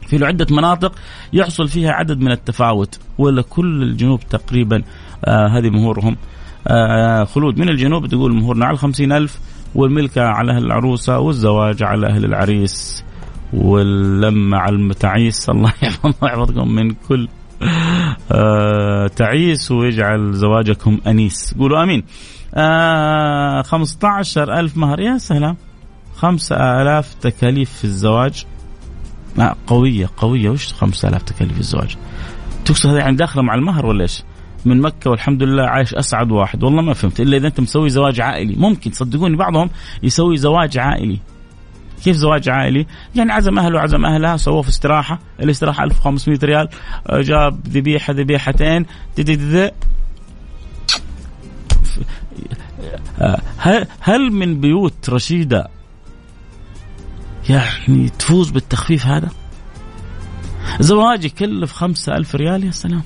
في 0.08 0.18
له 0.18 0.28
عدة 0.28 0.48
مناطق 0.52 0.96
يحصل 1.34 1.68
فيها 1.68 1.92
عدد 1.92 2.20
من 2.20 2.32
التفاوت 2.32 3.00
ولا 3.18 3.42
كل 3.42 3.84
الجنوب 3.84 4.20
تقريبا 4.30 4.84
آه 5.26 5.48
هذه 5.48 5.70
مهورهم. 5.70 6.18
آه 6.68 7.24
خلود 7.24 7.60
من 7.60 7.70
الجنوب 7.70 8.08
تقول 8.08 8.34
مهورنا 8.34 8.66
على 8.66 8.78
خمسين 8.78 9.12
ألف 9.12 9.40
والملكة 9.76 10.22
على 10.22 10.52
أهل 10.52 10.66
العروسة 10.66 11.20
والزواج 11.20 11.84
على 11.84 12.08
أهل 12.08 12.26
العريس 12.26 13.04
واللمة 13.54 14.58
على 14.58 14.76
المتعيس. 14.76 15.50
الله 15.50 15.74
يحفظكم 15.84 16.72
من 16.72 16.92
كل 16.92 17.28
آه 18.32 19.08
تعيس 19.08 19.72
ويجعل 19.72 20.34
زواجكم 20.34 21.00
أنيس. 21.08 21.56
قولوا 21.60 21.84
آمين. 21.84 22.04
آه 22.56 23.62
15 23.62 24.60
ألف 24.60 24.78
مهر. 24.78 25.00
يا 25.00 25.18
سلام. 25.18 25.58
خمسة 26.16 26.56
آلاف 26.56 27.14
تكاليف 27.14 27.72
في 27.72 27.84
الزواج. 27.84 28.46
لا 29.38 29.56
قوية 29.68 30.10
قوية. 30.18 30.50
وش 30.50 30.74
خمسة 30.74 31.10
آلاف 31.10 31.24
تكاليف 31.24 31.54
في 31.54 31.60
الزواج؟ 31.60 31.98
تقصد 32.66 32.90
هذا 32.90 33.00
يعني 33.00 33.16
داخلة 33.16 33.44
مع 33.44 33.56
المهر 33.56 33.86
ولا 33.86 34.02
إيش؟ 34.02 34.24
من 34.68 34.82
مكة 34.82 35.10
والحمد 35.10 35.44
لله 35.44 35.64
عايش 35.64 35.94
أسعد 35.94 36.32
واحد. 36.32 36.64
والله 36.64 36.82
ما 36.82 36.94
فهمت. 36.94 37.20
إلا 37.20 37.38
إذا 37.38 37.48
أنت 37.48 37.60
مسوي 37.60 37.90
زواج 37.90 38.22
عائلي. 38.22 38.56
ممكن 38.56 38.92
صدقوني 38.92 39.36
بعضهم 39.36 39.70
يسوي 40.04 40.38
زواج 40.38 40.78
عائلي. 40.78 41.20
كيف 42.04 42.16
زواج 42.16 42.50
عائلي؟ 42.50 42.88
يعني 43.16 43.32
عزم 43.32 43.60
أهله 43.60 43.80
عزم 43.80 44.06
أهلها 44.06 44.38
سووه 44.38 44.62
في 44.62 44.70
استراحة، 44.70 45.20
الاستراحة 45.40 45.84
1500 45.84 46.40
ريال. 46.44 46.70
جاب 47.12 47.68
ذبيحة 47.68 48.14
ذبيحتين. 48.14 48.86
هل 54.00 54.32
من 54.32 54.60
بيوت 54.60 55.10
رشيدة 55.10 55.68
يعني 57.50 58.10
تفوز 58.10 58.50
بالتخفيف 58.52 59.06
هذا؟ 59.06 59.30
زواج 60.80 61.26
يكلف 61.26 61.72
خمسة 61.72 62.16
ألف 62.16 62.36
ريال 62.36 62.64
يا 62.64 62.72
سلام. 62.72 63.04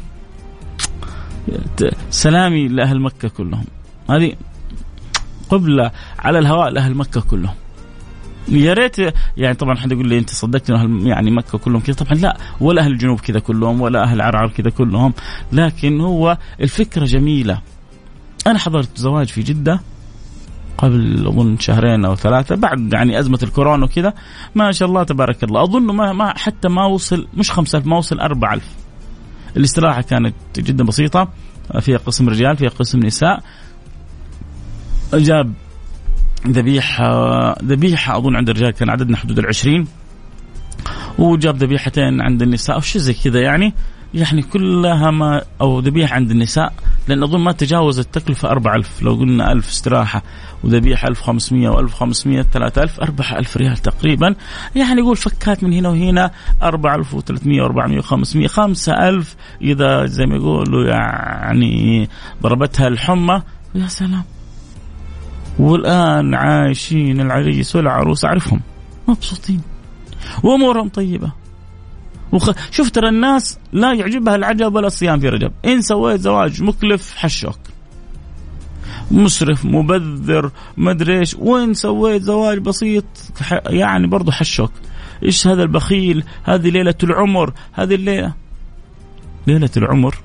سلامي 2.09 2.67
لأهل 2.67 3.01
مكة 3.01 3.27
كلهم. 3.27 3.65
هذه 4.09 4.33
قبلة 5.49 5.91
على 6.19 6.39
الهواء 6.39 6.69
لأهل 6.69 6.95
مكة 6.95 7.21
كلهم. 7.21 7.55
يا 8.47 8.73
ريت 8.73 8.97
يعني 9.37 9.55
طبعا 9.55 9.75
حد 9.75 9.91
يقول 9.91 10.07
لي 10.07 10.17
أنت 10.17 10.29
صدقت 10.29 10.69
إنه 10.69 11.07
يعني 11.07 11.31
مكة 11.31 11.57
كلهم 11.57 11.79
كذا؟ 11.81 11.95
طبعا 11.95 12.13
لا 12.13 12.37
ولا 12.59 12.81
أهل 12.81 12.91
الجنوب 12.91 13.19
كذا 13.19 13.39
كلهم 13.39 13.81
ولا 13.81 14.03
أهل 14.03 14.21
عرعر 14.21 14.47
كذا 14.49 14.69
كلهم 14.69 15.13
لكن 15.51 16.01
هو 16.01 16.37
الفكرة 16.61 17.05
جميلة. 17.05 17.61
أنا 18.47 18.59
حضرت 18.59 18.97
زواج 18.97 19.27
في 19.27 19.41
جدة 19.41 19.79
قبل 20.77 21.27
أظن 21.27 21.57
شهرين 21.59 22.05
أو 22.05 22.15
ثلاثة 22.15 22.55
بعد 22.55 22.93
يعني 22.93 23.19
أزمة 23.19 23.39
الكورونا 23.43 23.85
وكذا. 23.85 24.13
ما 24.55 24.71
شاء 24.71 24.89
الله 24.89 25.03
تبارك 25.03 25.43
الله. 25.43 25.63
أظن 25.63 25.85
ما, 25.85 26.13
ما 26.13 26.37
حتى 26.37 26.67
ما 26.67 26.85
وصل 26.85 27.27
مش 27.33 27.51
5000 27.51 27.87
ما 27.87 27.97
وصل 27.97 28.19
4000 28.19 28.63
الاستراحة 29.57 30.01
كانت 30.01 30.35
جدا 30.57 30.83
بسيطة 30.83 31.29
فيها 31.79 31.97
قسم 31.97 32.29
رجال 32.29 32.57
فيها 32.57 32.69
قسم 32.69 32.99
نساء. 32.99 33.43
جاب 35.13 35.53
ذبيحة 36.47 37.09
ذبيحة 37.63 38.17
أظن 38.17 38.35
عند 38.35 38.49
الرجال 38.49 38.71
كان 38.71 38.89
عددنا 38.89 39.17
حدود 39.17 39.39
العشرين. 39.39 39.87
وجاب 41.17 41.57
ذبيحتين 41.57 42.21
عند 42.21 42.41
النساء 42.41 42.75
أو 42.75 42.81
شيء 42.81 43.01
زي 43.01 43.13
كذا 43.13 43.39
يعني. 43.39 43.73
يعني 44.13 44.41
كلها 44.41 45.11
ما 45.11 45.41
أو 45.61 45.79
ذبيحة 45.79 46.15
عند 46.15 46.31
النساء. 46.31 46.73
لأن 47.09 47.23
أظن 47.23 47.39
ما 47.39 47.51
تجاوز 47.51 47.99
التكلفة 47.99 48.51
4000 48.51 49.01
لو 49.01 49.13
قلنا 49.13 49.51
1000 49.51 49.69
استراحة 49.69 50.23
وذبيحة 50.63 51.07
1500 51.07 51.69
و1500 51.69 52.41
3000 52.41 52.99
4000 52.99 53.57
ريال 53.57 53.77
تقريبا. 53.77 54.35
يعني 54.75 55.01
يقول 55.01 55.17
فكات 55.17 55.63
من 55.63 55.73
هنا 55.73 55.89
وهنا 55.89 56.31
4300 56.63 57.67
و400 57.67 58.03
و500 58.03 58.45
5000 58.45 59.35
إذا 59.61 60.05
زي 60.05 60.25
ما 60.25 60.35
يقولوا 60.35 60.87
يعني 60.87 62.09
ضربتها 62.43 62.87
الحمى. 62.87 63.41
يا 63.75 63.87
سلام. 63.87 64.23
والآن 65.59 66.35
عايشين 66.35 67.21
العريس 67.21 67.75
والعروس 67.75 68.25
أعرفهم. 68.25 68.61
مبسوطين. 69.07 69.61
وأمورهم 70.43 70.89
طيبة. 70.89 71.31
وخ... 72.31 72.51
شوف 72.71 72.89
ترى 72.89 73.09
الناس 73.09 73.59
لا 73.73 73.93
يعجبها 73.93 74.35
العجب 74.35 74.75
ولا 74.75 74.87
الصيام 74.87 75.19
في 75.19 75.29
رجب. 75.29 75.51
إن 75.65 75.81
سويت 75.81 76.21
زواج 76.21 76.63
مكلف 76.63 77.15
حشوك. 77.15 77.59
مسرف 79.11 79.65
مبذر 79.65 80.51
مدري 80.77 81.19
إيش. 81.19 81.35
سويت 81.71 82.21
زواج 82.21 82.57
بسيط 82.57 83.05
يعني 83.65 84.07
برضه 84.07 84.31
حشوك. 84.31 84.71
إيش 85.23 85.47
هذا 85.47 85.63
البخيل؟ 85.63 86.23
هذه 86.43 86.69
ليلة 86.69 86.95
العمر. 87.03 87.53
هذه 87.73 87.95
الليلة. 87.95 88.33
ليلة 89.47 89.69
العمر 89.77 90.15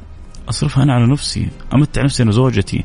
أصرفها 0.48 0.82
أنا 0.82 0.94
على 0.94 1.06
نفسي. 1.06 1.48
أمتع 1.74 2.02
نفسي 2.02 2.22
أنا 2.22 2.32
زوجتي. 2.32 2.84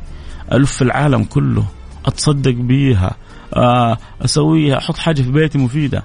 ألف 0.52 0.82
العالم 0.82 1.24
كله. 1.24 1.64
أتصدق 2.06 2.54
بيها. 2.54 3.14
آه، 3.54 3.98
أسويها. 4.24 4.78
أحط 4.78 4.96
حاجة 4.96 5.22
في 5.22 5.30
بيتي 5.30 5.58
مفيدة. 5.58 6.04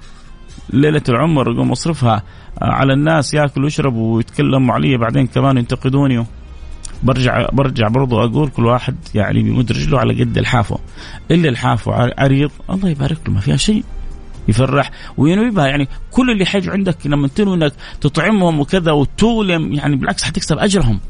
ليلة 0.70 1.02
العمر 1.08 1.52
اقوم 1.52 1.72
اصرفها 1.72 2.22
آه، 2.62 2.64
على 2.64 2.92
الناس 2.92 3.34
ياكلوا 3.34 3.64
ويشربوا 3.64 4.16
ويتكلموا 4.16 4.74
علي. 4.74 4.96
بعدين 4.96 5.26
كمان 5.26 5.58
ينتقدوني. 5.58 6.26
برجع 7.02 7.46
برجع 7.52 7.88
برضو 7.88 8.24
أقول 8.24 8.48
كل 8.48 8.66
واحد 8.66 8.96
يعني 9.14 9.42
بيمد 9.42 9.72
رجله 9.72 9.98
على 9.98 10.24
قد 10.24 10.38
الحافة. 10.38 10.78
إلا 11.30 11.48
الحافة 11.48 12.12
عريض. 12.18 12.50
الله 12.70 12.88
يبارك 12.88 13.18
له 13.26 13.34
ما 13.34 13.40
فيها 13.40 13.56
شيء. 13.56 13.84
يفرح. 14.48 14.90
وينوي 15.16 15.50
بها 15.50 15.66
يعني 15.66 15.88
كل 16.10 16.30
اللي 16.30 16.46
حيجوا 16.46 16.72
عندك 16.72 17.06
لما 17.06 17.28
تنوي 17.28 17.54
إنك 17.54 17.72
تطعمهم 18.00 18.60
وكذا 18.60 18.92
وتولم 18.92 19.72
يعني 19.72 19.96
بالعكس 19.96 20.22
حتكسب 20.22 20.58
أجرهم. 20.58 21.00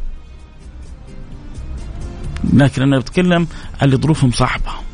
لكن 2.53 2.83
أنا 2.83 2.99
بتكلم 2.99 3.47
على 3.75 3.85
اللي 3.85 3.97
ظروفهم 3.97 4.31
صعبة. 4.31 4.86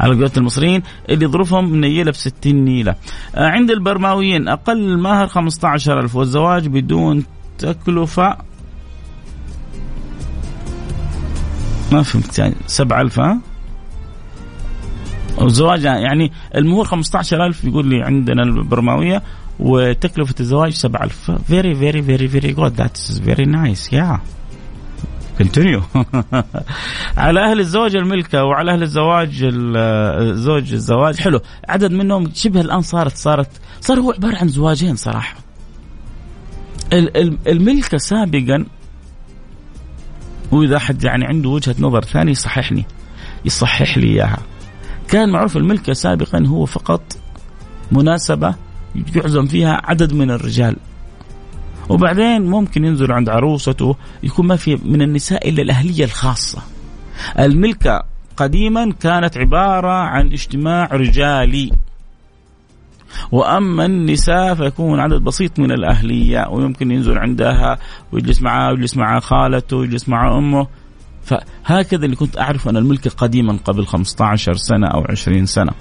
على 0.00 0.14
قولة 0.14 0.30
المصريين 0.36 0.82
اللي 1.10 1.26
ظروفهم 1.26 1.70
منيلة 1.70 2.10
ب 2.10 2.14
60 2.14 2.54
نيلة. 2.54 2.94
آه، 3.34 3.48
عند 3.48 3.70
البرماويين 3.70 4.48
أقل 4.48 4.78
المهر 4.78 5.26
15000 5.26 6.16
والزواج 6.16 6.68
بدون 6.68 7.24
تكلفة 7.58 8.36
ما 11.92 12.02
فهمت 12.02 12.38
يعني 12.38 12.54
7000 12.66 13.20
ها؟ 13.20 13.40
الزواج 15.42 15.84
يعني 15.84 16.32
المهور 16.54 16.84
15000 16.84 17.64
يقول 17.64 17.86
لي 17.86 18.02
عندنا 18.02 18.42
البرماوية 18.42 19.22
وتكلفة 19.60 20.34
الزواج 20.40 20.72
7000 20.72 21.30
very 21.30 21.74
very 21.74 22.02
very 22.02 22.28
very 22.28 22.52
good 22.52 22.72
that's 22.72 23.20
very 23.20 23.44
nice 23.44 23.92
يا 23.92 24.20
continue 25.38 25.82
على 27.16 27.50
أهل 27.50 27.60
الزواج 27.60 27.96
الملكة 27.96 28.44
وعلى 28.44 28.72
أهل 28.72 28.82
الزواج 28.82 29.40
الزوج 29.42 30.72
الزواج. 30.72 31.20
حلو. 31.20 31.40
عدد 31.68 31.92
منهم 31.92 32.30
شبه 32.34 32.60
الآن 32.60 32.82
صارت 32.82 33.16
صارت 33.16 33.48
صار 33.80 34.00
هو 34.00 34.12
عبارة 34.12 34.36
عن 34.36 34.48
زواجين 34.48 34.96
صراحة. 34.96 35.36
الملكة 37.46 37.98
سابقا 37.98 38.66
وإذا 40.52 40.76
أحد 40.76 41.04
يعني 41.04 41.24
عنده 41.24 41.48
وجهة 41.48 41.74
نظر 41.78 42.04
ثانية 42.04 42.32
يصححني. 42.32 42.84
يصحح 43.44 43.98
لي 43.98 44.06
إياها. 44.06 44.38
كان 45.08 45.32
معروف 45.32 45.56
الملكة 45.56 45.92
سابقا 45.92 46.46
هو 46.46 46.66
فقط 46.66 47.02
مناسبة 47.92 48.54
يعزم 49.16 49.46
فيها 49.46 49.80
عدد 49.84 50.12
من 50.12 50.30
الرجال. 50.30 50.76
وبعدين 51.88 52.42
ممكن 52.42 52.84
ينزل 52.84 53.12
عند 53.12 53.28
عروسته 53.28 53.96
يكون 54.22 54.46
ما 54.46 54.56
في 54.56 54.78
من 54.84 55.02
النساء 55.02 55.48
إلا 55.48 55.62
الأهلية 55.62 56.04
الخاصة. 56.04 56.62
الملكة 57.38 58.02
قديما 58.36 58.92
كانت 59.00 59.38
عبارة 59.38 59.92
عن 59.92 60.32
اجتماع 60.32 60.86
رجالي. 60.92 61.70
وأما 63.32 63.84
النساء 63.86 64.54
فيكون 64.54 65.00
عدد 65.00 65.22
بسيط 65.22 65.58
من 65.58 65.72
الأهلية 65.72 66.48
ويمكن 66.50 66.90
ينزل 66.90 67.18
عندها 67.18 67.78
ويجلس 68.12 68.42
معها 68.42 68.70
ويجلس 68.70 68.96
مع 68.96 69.20
خالته 69.20 69.76
ويجلس 69.76 70.08
مع 70.08 70.38
أمه. 70.38 70.66
فهكذا 71.22 72.04
اللي 72.04 72.16
كنت 72.16 72.38
اعرف 72.38 72.68
أنا 72.68 72.78
الملكة 72.78 73.10
قديما 73.10 73.58
قبل 73.64 73.86
15 73.86 74.54
سنة 74.54 74.86
أو 74.86 75.04
20 75.08 75.46
سنة. 75.46 75.72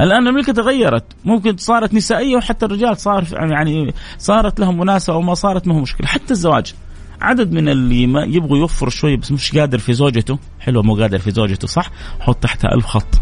الآن 0.00 0.26
المملكة 0.26 0.52
تغيرت. 0.52 1.04
ممكن 1.24 1.56
صارت 1.56 1.94
نسائية 1.94 2.36
وحتى 2.36 2.66
الرجال 2.66 2.96
صار 2.96 3.24
يعني 3.32 3.94
صارت 4.18 4.60
لهم 4.60 4.78
مناسبة 4.78 5.16
أو 5.16 5.20
ما 5.20 5.34
صارت 5.34 5.66
ما 5.68 5.74
هو 5.74 5.80
مشكلة. 5.80 6.06
حتى 6.06 6.30
الزواج. 6.30 6.74
عدد 7.20 7.52
من 7.52 7.68
اللي 7.68 8.06
ما 8.06 8.24
يبغوا 8.24 8.58
يوفروا 8.58 8.90
شوي 8.90 9.16
بس 9.16 9.32
مش 9.32 9.58
قادر 9.58 9.78
في 9.78 9.92
زوجته. 9.92 10.38
حلو 10.60 10.82
مو 10.82 10.94
قادر 10.94 11.18
في 11.18 11.30
زوجته 11.30 11.68
صح؟ 11.68 11.90
حط 12.20 12.36
تحتها 12.36 12.74
ألف 12.74 12.86
خط. 12.86 13.14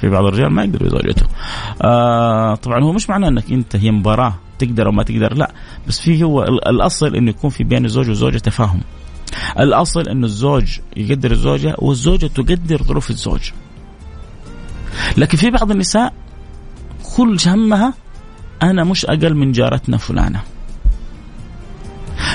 في 0.00 0.08
بعض 0.08 0.24
الرجال 0.24 0.52
ما 0.52 0.64
يقدر 0.64 0.78
في 0.78 0.88
زوجته. 0.88 1.26
آه 1.82 2.54
طبعا 2.54 2.84
هو 2.84 2.92
مش 2.92 3.10
معناه 3.10 3.28
إنك 3.28 3.52
أنت 3.52 3.76
هي 3.76 3.90
مباراة 3.90 4.34
تقدر 4.58 4.86
أو 4.86 4.92
ما 4.92 5.02
تقدر. 5.02 5.34
لا 5.34 5.52
بس 5.88 6.00
في 6.00 6.22
هو 6.22 6.42
الأصل 6.42 7.16
إنه 7.16 7.30
يكون 7.30 7.50
في 7.50 7.64
بين 7.64 7.84
الزوج 7.84 8.08
والزوجه 8.08 8.38
تفاهم. 8.38 8.80
الأصل 9.58 10.08
إنه 10.08 10.26
الزوج 10.26 10.78
يقدر 10.96 11.30
الزوجه 11.30 11.74
والزوجة 11.78 12.26
تقدر 12.26 12.82
ظروف 12.82 13.10
الزوج. 13.10 13.50
لكن 15.16 15.38
في 15.38 15.50
بعض 15.50 15.70
النساء 15.70 16.12
كل 17.16 17.36
همها 17.46 17.94
أنا 18.62 18.84
مش 18.84 19.04
أقل 19.06 19.34
من 19.34 19.52
جارتنا 19.52 19.96
فلانة. 19.96 20.40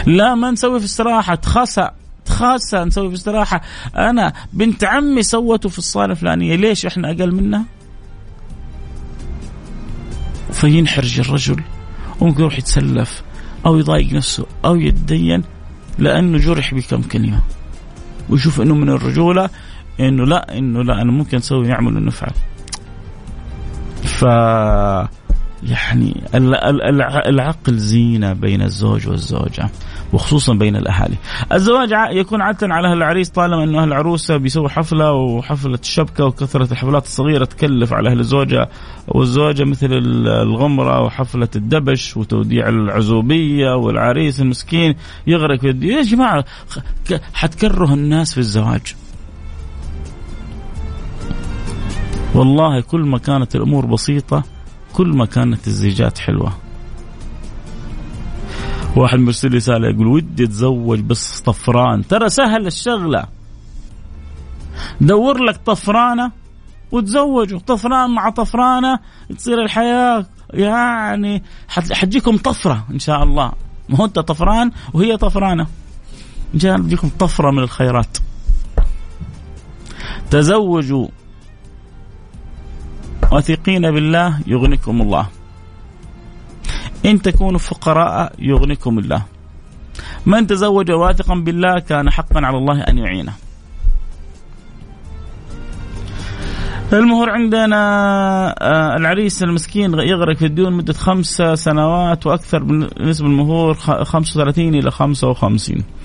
لا 0.05 0.35
ما 0.35 0.51
نسوي 0.51 0.79
في 0.79 0.85
استراحة 0.85 1.35
تخاسى 1.35 1.89
تخاسى 2.25 2.77
نسوي 2.77 3.09
في 3.09 3.15
استراحة. 3.15 3.61
أنا 3.95 4.33
بنت 4.53 4.83
عمي 4.83 5.23
سوته 5.23 5.69
في 5.69 5.77
الصالة 5.77 6.11
الفلانية 6.11 6.55
ليش 6.55 6.85
إحنا 6.85 7.11
أقل 7.11 7.35
منها؟ 7.35 7.65
فينحرج 10.51 11.19
الرجل 11.19 11.63
وممكن 12.19 12.41
يروح 12.41 12.57
يتسلف 12.57 13.23
أو 13.65 13.77
يضايق 13.77 14.13
نفسه 14.13 14.45
أو 14.65 14.75
يتدين 14.75 15.43
لأنه 15.97 16.37
جرح 16.37 16.73
بكم 16.73 17.01
كلمة. 17.01 17.41
ويشوف 18.29 18.61
أنه 18.61 18.75
من 18.75 18.89
الرجولة 18.89 19.49
أنه 19.99 20.25
لا 20.25 20.57
أنه 20.57 20.83
لا 20.83 21.01
أنا 21.01 21.11
ممكن 21.11 21.37
أسوي 21.37 21.67
نعمل 21.67 21.97
ونفعل 21.97 22.33
ف 24.03 24.23
يعني 25.63 26.23
العقل 27.27 27.77
زينة 27.77 28.33
بين 28.33 28.61
الزوج 28.61 29.07
والزوجة 29.07 29.69
وخصوصا 30.13 30.53
بين 30.53 30.75
الأهالي. 30.75 31.15
الزواج 31.53 31.89
يكون 32.11 32.41
عادة 32.41 32.67
على 32.73 32.87
أهل 32.87 32.97
العريس 32.97 33.29
طالما 33.29 33.63
أنه 33.63 33.81
أهل 33.81 33.87
العروسة 33.87 34.37
بيسووا 34.37 34.69
حفلة 34.69 35.13
وحفلة 35.13 35.79
الشبكة 35.81 36.25
وكثرة 36.25 36.71
الحفلات 36.71 37.05
الصغيرة 37.05 37.45
تكلف 37.45 37.93
على 37.93 38.09
أهل 38.11 38.19
الزوجة 38.19 38.69
والزوجة 39.07 39.63
مثل 39.63 39.87
الغمرة 40.41 41.01
وحفلة 41.01 41.49
الدبش 41.55 42.17
وتوديع 42.17 42.69
العزوبية 42.69 43.75
والعريس 43.75 44.41
المسكين 44.41 44.95
يغرق 45.27 45.59
في 45.59 45.67
يا 45.67 46.01
جماعة 46.01 46.45
حتكره 47.33 47.93
الناس 47.93 48.33
في 48.33 48.39
الزواج. 48.39 48.95
والله 52.39 52.81
كل 52.81 53.01
ما 53.01 53.17
كانت 53.17 53.55
الأمور 53.55 53.85
بسيطة 53.85 54.43
كل 54.93 55.07
ما 55.07 55.25
كانت 55.25 55.67
الزيجات 55.67 56.17
حلوة. 56.17 56.53
واحد 58.95 59.19
مرسل 59.19 59.53
رسالة 59.53 59.89
يقول 59.89 60.07
ودي 60.07 60.43
أتزوج 60.43 60.99
بس 60.99 61.39
طفران. 61.39 62.07
ترى 62.07 62.29
سهل 62.29 62.67
الشغلة. 62.67 63.25
دور 65.01 65.43
لك 65.43 65.57
طفرانة 65.65 66.31
وتزوجوا 66.91 67.59
طفران 67.59 68.09
مع 68.09 68.29
طفرانة 68.29 68.99
تصير 69.37 69.63
الحياة 69.63 70.25
يعني 70.53 71.43
حتجيكم 71.69 72.37
طفرة 72.37 72.85
إن 72.91 72.99
شاء 72.99 73.23
الله. 73.23 73.51
ما 73.89 73.97
هو 73.97 74.05
أنت 74.05 74.19
طفران 74.19 74.71
وهي 74.93 75.17
طفرانة. 75.17 75.67
إن 76.53 76.59
شاء 76.59 76.75
الله 76.75 76.87
تجيكم 76.87 77.09
طفرة 77.19 77.51
من 77.51 77.59
الخيرات. 77.59 78.17
تزوجوا. 80.31 81.07
واثقين 83.31 83.91
بالله 83.91 84.39
يغنيكم 84.47 85.01
الله. 85.01 85.27
إن 87.05 87.21
تكونوا 87.21 87.59
فقراء 87.59 88.33
يغنيكم 88.39 88.99
الله. 88.99 89.25
من 90.25 90.47
تزوج 90.47 90.91
واثقا 90.91 91.35
بالله 91.35 91.79
كان 91.79 92.09
حقا 92.09 92.45
على 92.45 92.57
الله 92.57 92.81
أن 92.81 92.97
يعينه. 92.97 93.33
المهر 96.93 97.29
عندنا 97.29 97.75
آه، 98.61 98.95
العريس 98.97 99.43
المسكين 99.43 99.93
يغرق 99.93 100.37
في 100.37 100.45
الديون 100.45 100.73
مدة 100.73 100.93
خمس 100.93 101.43
سنوات 101.53 102.27
وأكثر 102.27 102.63
بالنسبة 102.63 103.27
للمهور 103.27 103.73
35 103.73 104.75
إلى 104.75 104.91
55 104.91 105.77
آه، 105.77 105.79
آه، 105.79 105.98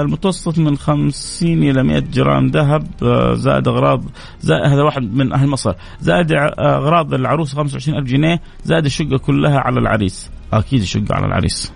المتوسط 0.00 0.58
من 0.58 0.76
50 0.76 1.62
إلى 1.62 1.82
100 1.82 1.98
جرام 1.98 2.46
ذهب 2.46 2.86
آه، 3.02 3.34
زائد 3.34 3.68
اغراض 3.68 4.04
زائد 4.40 4.72
هذا 4.72 4.82
واحد 4.82 5.02
من 5.02 5.32
أهل 5.32 5.48
مصر. 5.48 5.74
زائد 6.00 6.32
أغراض 6.58 7.14
العروس 7.14 7.54
25000 7.54 8.04
جنيه 8.04 8.40
زائد 8.64 8.84
الشقة 8.84 9.18
كلها 9.18 9.58
على 9.58 9.80
العريس. 9.80 10.30
أكيد 10.52 10.80
الشقة 10.80 11.14
على 11.14 11.26
العريس. 11.26 11.72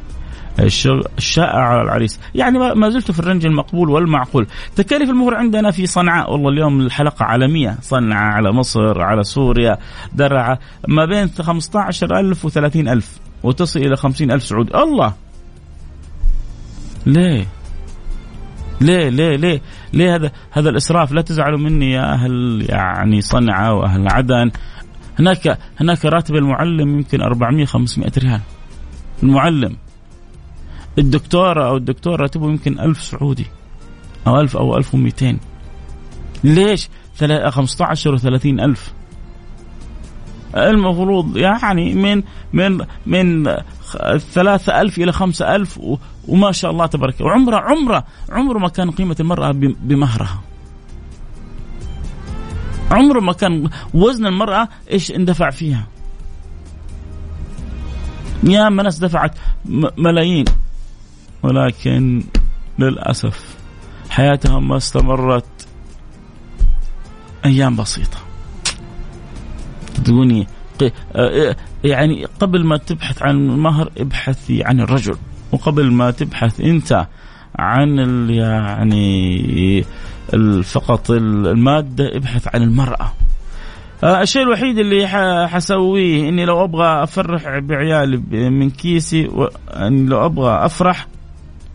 الشائع 1.19 1.59
على 1.59 1.83
العريس. 1.83 2.21
يعني 2.35 2.59
ما 2.59 2.91
زلت 2.91 3.11
في 3.11 3.21
الرنج 3.21 3.47
المقبول 3.47 3.91
والمعقول. 3.91 4.47
تكاليف 4.77 5.11
المهر 5.11 5.35
عندنا 5.35 5.71
في 5.71 5.87
صنعاء. 5.87 6.33
والله 6.33 6.49
اليوم 6.49 6.81
الحلقة 6.81 7.25
عالمية. 7.25 7.77
صنعاء 7.83 8.35
على 8.35 8.53
مصر 8.53 9.03
على 9.03 9.23
سوريا 9.23 9.79
درعا. 10.15 10.59
ما 10.89 11.05
بين 11.05 11.31
15000 11.41 12.45
و 12.45 12.49
30000 12.49 13.19
وتصل 13.43 13.81
إلى 13.81 13.97
50000 13.97 14.43
سعودي. 14.43 14.75
الله! 14.75 15.13
ليه؟ 17.07 17.47
ليه 18.81 19.09
ليه 19.09 19.37
ليه؟ 19.37 19.63
ليه 19.93 20.15
هذا 20.15 20.33
هذا 20.51 20.71
الإسراف؟ 20.71 21.13
لا 21.13 21.23
تزعلوا 21.23 21.59
مني 21.59 21.93
يا 21.93 22.15
أهل 22.15 22.67
يعني 22.69 23.21
صنعاء 23.21 23.75
وأهل 23.75 24.09
عدن. 24.09 24.51
هناك 25.19 25.59
هناك 25.81 26.05
راتب 26.05 26.35
المعلم 26.35 26.99
يمكن 26.99 27.23
400 27.23 27.65
500 27.65 28.13
ريال. 28.19 28.41
المعلم. 29.23 29.77
الدكتورة 30.99 31.69
أو 31.69 31.77
الدكتور 31.77 32.21
راتبه 32.21 32.49
يمكن 32.49 32.81
1000 32.81 33.03
سعودي 33.03 33.47
أو 34.27 34.41
1000 34.41 34.57
أو 34.57 34.77
1200 34.77 35.39
ليش؟ 36.45 36.89
15 37.49 38.19
و30 38.19 38.47
ألف. 38.47 38.93
المفروض 40.57 41.37
يعني 41.37 41.95
من 41.95 42.23
من 42.53 42.87
من 43.07 43.57
ثلاثة 44.33 44.81
ألف 44.81 44.99
إلى 44.99 45.13
خمسة 45.13 45.57
ألف 45.57 45.81
وما 46.29 46.53
شاء 46.53 46.71
الله 46.71 46.87
تبارك. 46.87 47.21
وعمره 47.21 47.57
عمرة 47.57 48.05
عمره 48.31 48.59
ما 48.59 48.69
كان 48.69 48.91
قيمة 48.91 49.17
المرأة 49.21 49.53
بمهرها. 49.53 50.41
عمره 52.91 53.21
ما 53.21 53.33
كان 53.33 53.71
وزن 53.95 54.27
المرأة 54.27 54.69
إيش 54.91 55.11
اندفع 55.11 55.51
فيها. 55.51 55.87
يا 58.43 58.69
ناس 58.69 58.99
دفعت 58.99 59.35
ملايين. 59.99 60.45
ولكن 61.43 62.25
للأسف 62.79 63.57
حياتها 64.11 64.59
ما 64.59 64.77
استمرت. 64.77 65.67
أيام 67.45 67.77
بسيطة. 67.77 68.19
تقولي 70.05 70.47
يعني 71.85 72.27
قبل 72.41 72.65
ما 72.65 72.77
تبحث 72.77 73.23
عن 73.23 73.37
المهر 73.37 73.91
ابحثي 73.99 74.65
عن 74.65 74.81
الرجل. 74.81 75.17
وقبل 75.53 75.93
ما 75.93 76.11
تبحث 76.11 76.61
انت 76.61 77.07
عن 77.59 77.99
يعني 78.31 79.85
فقط 80.63 81.11
المادة 81.11 82.17
ابحث 82.17 82.49
عن 82.55 82.63
المرأة. 82.63 83.13
آه، 84.05 84.23
الشيء 84.23 84.43
الوحيد 84.43 84.79
اللي 84.79 85.09
حسويه 85.49 86.29
إني 86.29 86.45
لو 86.45 86.65
أبغى 86.65 87.03
أفرح 87.03 87.59
بعيالي 87.59 88.17
من 88.51 88.71
كيسي 88.71 89.29
و... 89.29 89.49
إني 89.77 90.07
لو 90.07 90.27
أبغى 90.27 90.65
أفرح 90.65 91.07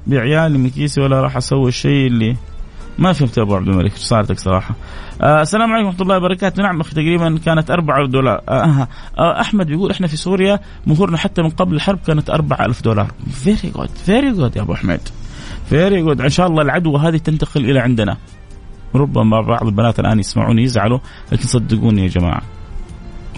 بعيالي 0.08 0.58
من 0.58 0.70
كيسي 0.70 1.02
ولا 1.02 1.22
راح 1.22 1.38
أسوي 1.38 1.68
الشيء 1.68 2.08
اللي 2.08 2.36
ما 2.98 3.14
فهمت 3.14 3.38
يا 3.38 3.44
أبو 3.44 3.56
عبد 3.56 3.68
الملك 3.68 3.92
إيش 3.92 4.02
صارتك 4.02 4.40
صراحة. 4.40 4.76
آه 5.22 5.42
السلام 5.42 5.74
عليكم 5.74 5.88
ورحمة 5.88 6.02
الله 6.02 6.18
وبركاته، 6.18 6.64
نعم 6.64 6.82
أخي 6.82 6.92
تقريبا 6.92 7.40
كانت 7.46 7.72
4 7.72 8.08
دولار. 8.08 8.42
آه 8.50 8.88
آه 9.18 9.42
أحمد 9.42 9.68
بيقول 9.68 9.92
إحنا 9.92 10.08
في 10.08 10.18
سوريا 10.18 10.60
مهورنا 10.88 11.18
حتى 11.18 11.42
من 11.42 11.50
قبل 11.50 11.76
الحرب 11.76 12.00
كانت 12.08 12.30
4000 12.30 12.84
دولار. 12.84 13.12
very 13.32 13.72
good 13.76 13.90
very 14.06 14.32
good 14.32 14.56
يا 14.56 14.62
أبو 14.62 14.76
حميد. 14.76 15.00
very 15.70 16.02
good 16.02 16.22
إن 16.22 16.30
شاء 16.30 16.48
الله 16.48 16.62
العدوى 16.62 17.00
هذه 17.00 17.18
تنتقل 17.18 17.70
إلى 17.70 17.80
عندنا. 17.80 18.18
ربما 18.96 19.42
بعض 19.42 19.68
البنات 19.68 20.00
الآن 20.00 20.20
يسمعوني 20.20 20.64
يزعلوا 20.64 21.00
لكن 21.32 21.44
صدقوني 21.44 22.04
يا 22.04 22.08
جماعة 22.08 22.42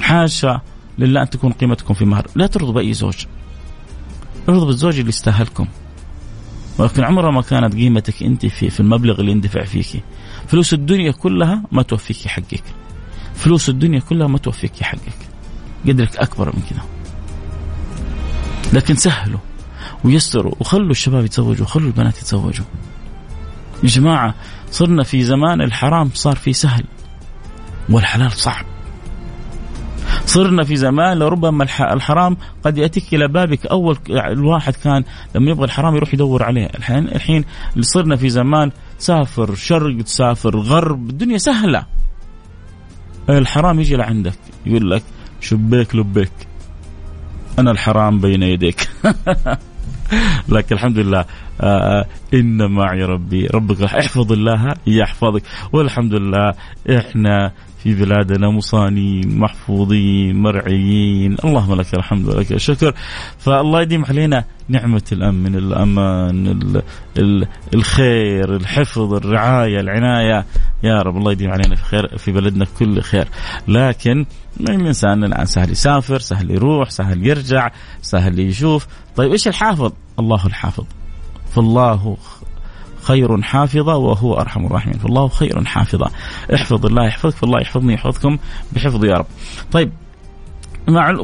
حاشا 0.02 0.62
لله 0.98 1.22
أن 1.22 1.30
تكون 1.30 1.52
قيمتكم 1.52 1.94
في 1.94 2.06
مهر، 2.06 2.28
لا 2.36 2.48
ترضوا 2.48 2.74
باي 2.74 2.94
زوج. 2.94 3.26
ارضوا 4.50 4.66
بالزوج 4.66 5.00
اللي 5.00 5.10
يستاهلكم. 5.10 5.68
ولكن 6.78 7.04
عمرها 7.04 7.32
ما 7.32 7.42
كانت 7.42 7.76
قيمتك 7.76 8.24
انت 8.24 8.46
في 8.46 8.70
في 8.70 8.80
المبلغ 8.80 9.20
اللي 9.20 9.32
يندفع 9.32 9.64
فيك. 9.64 10.04
فلوس 10.48 10.74
الدنيا 10.74 11.12
كلها 11.12 11.64
ما 11.72 11.84
توفيك 11.84 12.28
حقك. 12.28 12.64
فلوس 13.36 13.70
الدنيا 13.70 14.00
كلها 14.00 14.28
ما 14.28 14.38
توفيك 14.38 14.84
حقك. 14.84 15.28
قدرك 15.88 16.18
أكبر 16.18 16.56
من 16.56 16.62
كذا 16.70 16.82
لكن 18.74 18.96
سهلوا 18.96 19.40
ويسروا 20.04 20.54
وخلوا 20.60 20.92
الشباب 20.92 21.26
يتزوجوا 21.26 21.66
وخلوا 21.66 21.88
البنات 21.88 22.18
يتزوجوا. 22.18 22.66
يا 23.84 23.90
جماعة 23.90 24.36
صرنا 24.72 25.04
في 25.04 25.24
زمان 25.24 25.62
الحرام 25.62 26.10
صار 26.14 26.36
فيه 26.36 26.52
سهل 26.52 26.84
والحلال 27.90 28.32
صعب. 28.32 28.66
صرنا 30.28 30.64
في 30.64 30.76
زمان 30.76 31.20
لربما 31.20 31.64
الحرام 31.64 32.38
قد 32.64 32.78
يأتيك 32.78 33.14
إلى 33.14 33.28
بابك. 33.28 33.66
أول 33.66 33.98
الواحد 34.10 34.76
كان 34.76 35.04
لما 35.36 35.52
يبغى 35.52 35.66
الحرام 35.66 35.96
يروح 35.96 36.14
يدور 36.14 36.44
عليه. 36.44 36.66
الحين 36.66 37.08
الحين 37.08 37.46
صرنا 37.80 38.16
في 38.16 38.30
زمان 38.30 38.72
تسافر 39.00 39.56
شرق 39.56 40.02
تسافر 40.02 40.58
غرب 40.58 41.10
الدنيا 41.10 41.38
سهلة. 41.38 41.86
الحرام 43.30 43.80
يجي 43.80 43.96
لعندك. 43.96 44.38
يقول 44.66 44.92
لك 44.92 45.04
شبيك 45.42 45.96
لبيك. 45.96 46.32
أنا 47.60 47.72
الحرام 47.72 48.20
بين 48.20 48.44
يديك. 48.44 48.90
لكن 50.50 50.76
الحمد 50.76 50.98
لله 50.98 51.26
آه 51.62 52.06
إن 52.34 52.72
معي 52.72 53.04
ربي. 53.04 53.48
ربك 53.48 53.82
احفظ 53.82 54.32
الله 54.32 54.74
يحفظك. 54.88 55.44
والحمد 55.74 56.14
لله 56.14 56.54
إحنا 56.90 57.52
في 57.88 57.94
بلادنا 57.94 58.50
مصانين 58.50 59.40
محفوظين 59.40 60.42
مرعيين. 60.42 61.38
اللهم 61.46 61.76
لك 61.76 61.94
الحمد 61.94 62.28
ولك 62.28 62.52
الشكر. 62.52 62.94
فالله 63.38 63.82
يديم 63.82 64.06
علينا 64.06 64.44
نعمة 64.70 65.04
الأمن 65.12 65.56
الأمان 65.56 66.82
الخير 67.74 68.56
الحفظ 68.56 69.14
الرعاية 69.14 69.80
العناية. 69.80 70.46
يا 70.84 71.02
رب 71.02 71.18
الله 71.18 71.32
يديم 71.32 71.52
علينا 71.52 71.76
في 71.76 71.84
خير 71.84 72.18
في 72.18 72.32
بلدنا 72.32 72.66
كل 72.80 73.02
خير. 73.02 73.28
لكن 73.68 74.26
الإنسان 74.60 75.24
الآن 75.24 75.46
سهل 75.46 75.72
يسافر 75.72 76.20
سهل 76.20 76.52
يروح 76.52 76.90
سهل 76.90 77.28
يرجع 77.28 77.72
سهل 78.02 78.40
يشوف. 78.40 78.88
طيب 79.16 79.32
إيش 79.32 79.48
الحافظ؟ 79.48 79.92
الله 80.20 80.46
الحافظ. 80.46 80.86
فالله 81.56 82.18
خير 83.08 83.42
حافظة 83.42 83.96
وهو 83.96 84.34
أرحم 84.34 84.66
الراحمين. 84.66 84.98
فالله 84.98 85.28
خير 85.28 85.66
حافظة. 85.66 86.12
احفظ 86.56 86.86
الله 86.86 87.06
يحفظك 87.06 87.36
فالله 87.36 87.62
يحفظني 87.62 87.94
يحفظكم 87.94 88.38
بحفظ 88.74 89.06
يا 89.06 89.14
رب. 89.14 89.26
طيب 89.72 89.92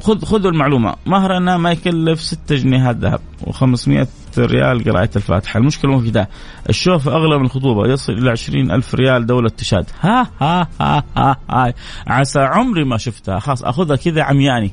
خذ 0.01 0.25
خذوا 0.25 0.51
المعلومة. 0.51 0.95
مهرنا 1.05 1.57
ما 1.57 1.71
يكلف 1.71 2.21
6 2.21 2.55
جنيهات 2.55 2.95
ذهب 2.95 3.19
و500 3.45 4.07
ريال 4.37 4.83
قراءة 4.83 5.09
الفاتحة. 5.15 5.57
المشكلة 5.57 5.91
مو 5.91 5.99
في 5.99 6.11
ده. 6.11 6.29
الشوف 6.69 7.07
أغلى 7.07 7.37
من 7.37 7.45
الخطوبة 7.45 7.87
يصل 7.87 8.13
إلى 8.13 8.29
20 8.29 8.71
ألف 8.71 8.95
ريال 8.95 9.25
دولة 9.25 9.49
تشاد. 9.49 9.89
ها 10.01 10.27
ها 10.41 10.67
ها 10.81 11.03
ها, 11.17 11.37
ها. 11.49 11.73
عسى 12.07 12.39
عمري 12.39 12.83
ما 12.83 12.97
شفتها. 12.97 13.39
خلاص 13.39 13.63
أخذها 13.63 13.95
كذا 13.95 14.23
عمياني. 14.23 14.71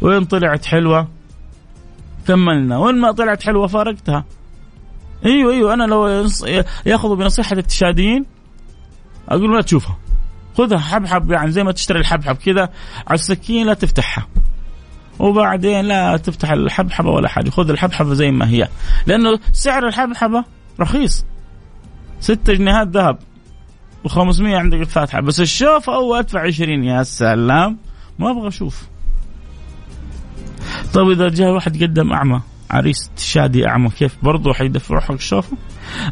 وين 0.00 0.24
طلعت 0.24 0.64
حلوة؟ 0.64 1.08
كملنا 2.28 2.78
وين 2.78 3.00
ما 3.00 3.12
طلعت 3.12 3.42
حلوة 3.42 3.66
فارقتها. 3.66 4.24
أيوه 5.24 5.52
أيوه 5.52 5.74
أنا 5.74 5.84
لو 5.84 6.26
يأخذوا 6.86 7.16
بنصيحة 7.16 7.56
التشاديين 7.56 8.24
أقول 9.28 9.56
لا 9.56 9.62
تشوفها. 9.62 9.98
خذها 10.58 10.78
حبحب 10.78 11.30
يعني 11.30 11.50
زي 11.50 11.64
ما 11.64 11.72
تشتري 11.72 11.98
الحبحب 11.98 12.36
كذا 12.36 12.62
على 13.06 13.14
السكين 13.14 13.66
لا 13.66 13.74
تفتحها. 13.74 14.26
وبعدين 15.18 15.84
لا 15.84 16.16
تفتح 16.16 16.50
الحبحبة 16.50 17.10
ولا 17.10 17.28
حاجة 17.28 17.50
خذ 17.50 17.70
الحبحبة 17.70 18.14
زي 18.14 18.30
ما 18.30 18.48
هي. 18.48 18.68
لأنه 19.06 19.38
سعر 19.52 19.86
الحبحبة 19.86 20.44
رخيص. 20.80 21.24
ستة 22.20 22.52
جنيهات 22.52 22.88
ذهب 22.88 23.18
و500 24.08 24.40
عندك 24.40 24.78
الفاتحة. 24.78 25.20
بس 25.20 25.40
الشوف 25.40 25.90
أو 25.90 26.14
أدفع 26.14 26.40
20 26.40 26.84
يا 26.84 27.02
سلام. 27.02 27.78
ما 28.18 28.30
أبغى 28.30 28.48
أشوف. 28.48 28.86
طيب 30.94 31.10
إذا 31.10 31.28
جاء 31.28 31.50
واحد 31.50 31.82
قدم 31.82 32.12
أعمى. 32.12 32.40
عريس 32.70 33.10
شادي 33.16 33.68
أعمى. 33.68 33.88
كيف 33.90 34.16
برضه 34.22 34.52
حيدفعوا 34.52 35.00
حق 35.00 35.12
الشوفه 35.12 35.56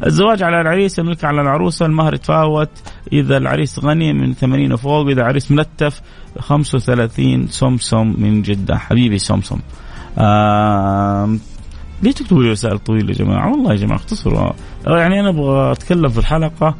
الزواج 0.06 0.42
على 0.42 0.60
العريس 0.60 0.98
يملك 0.98 1.24
على 1.24 1.40
العروسة. 1.40 1.86
المهر 1.86 2.14
يتفاوت 2.14 2.70
إذا 3.12 3.36
العريس 3.36 3.78
غني 3.78 4.12
من 4.12 4.34
80 4.34 4.72
وفوق 4.72 5.06
إذا 5.06 5.24
عريس 5.24 5.50
ملتف 5.50 6.00
35 6.38 7.46
سمسم 7.46 8.14
من 8.18 8.42
جدة. 8.42 8.78
حبيبي 8.78 9.18
سمسم 9.18 9.58
ليه 12.02 12.12
تكتبوا 12.12 12.42
لي 12.42 12.50
رسائل 12.50 12.78
طويلة 12.78 13.08
يا 13.08 13.14
جماعة؟ 13.14 13.50
والله 13.50 13.70
يا 13.70 13.76
جماعة 13.76 13.96
اختصروا. 13.96 14.52
يعني 14.86 15.20
أنا 15.20 15.28
أبغى 15.28 15.72
أتكلم 15.72 16.08
في 16.08 16.18
الحلقة 16.18 16.74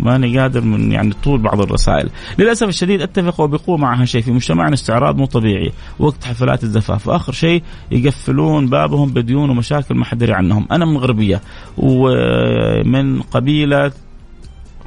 ماني 0.00 0.38
قادر 0.38 0.60
من 0.60 0.92
يعني 0.92 1.14
طول 1.24 1.38
بعض 1.42 1.60
الرسائل. 1.60 2.10
للأسف 2.38 2.68
الشديد 2.68 3.02
أتفق 3.02 3.40
وبقوه 3.40 3.76
مع 3.76 4.00
هالشيء 4.00 4.22
في 4.22 4.32
مجتمعنا 4.32 4.74
استعراض 4.74 5.16
مو 5.16 5.26
طبيعي. 5.26 5.72
وقت 5.98 6.24
حفلات 6.24 6.64
الزفاف. 6.64 7.08
وآخر 7.08 7.32
شيء 7.32 7.62
يقفلون 7.90 8.66
بابهم 8.66 9.10
بديون 9.10 9.50
ومشاكل 9.50 9.94
ما 9.94 10.04
حد 10.04 10.30
عنهم. 10.30 10.66
أنا 10.72 10.84
من 10.84 10.96
غربية 10.96 11.40
ومن 11.76 13.22
قبيلة 13.22 13.92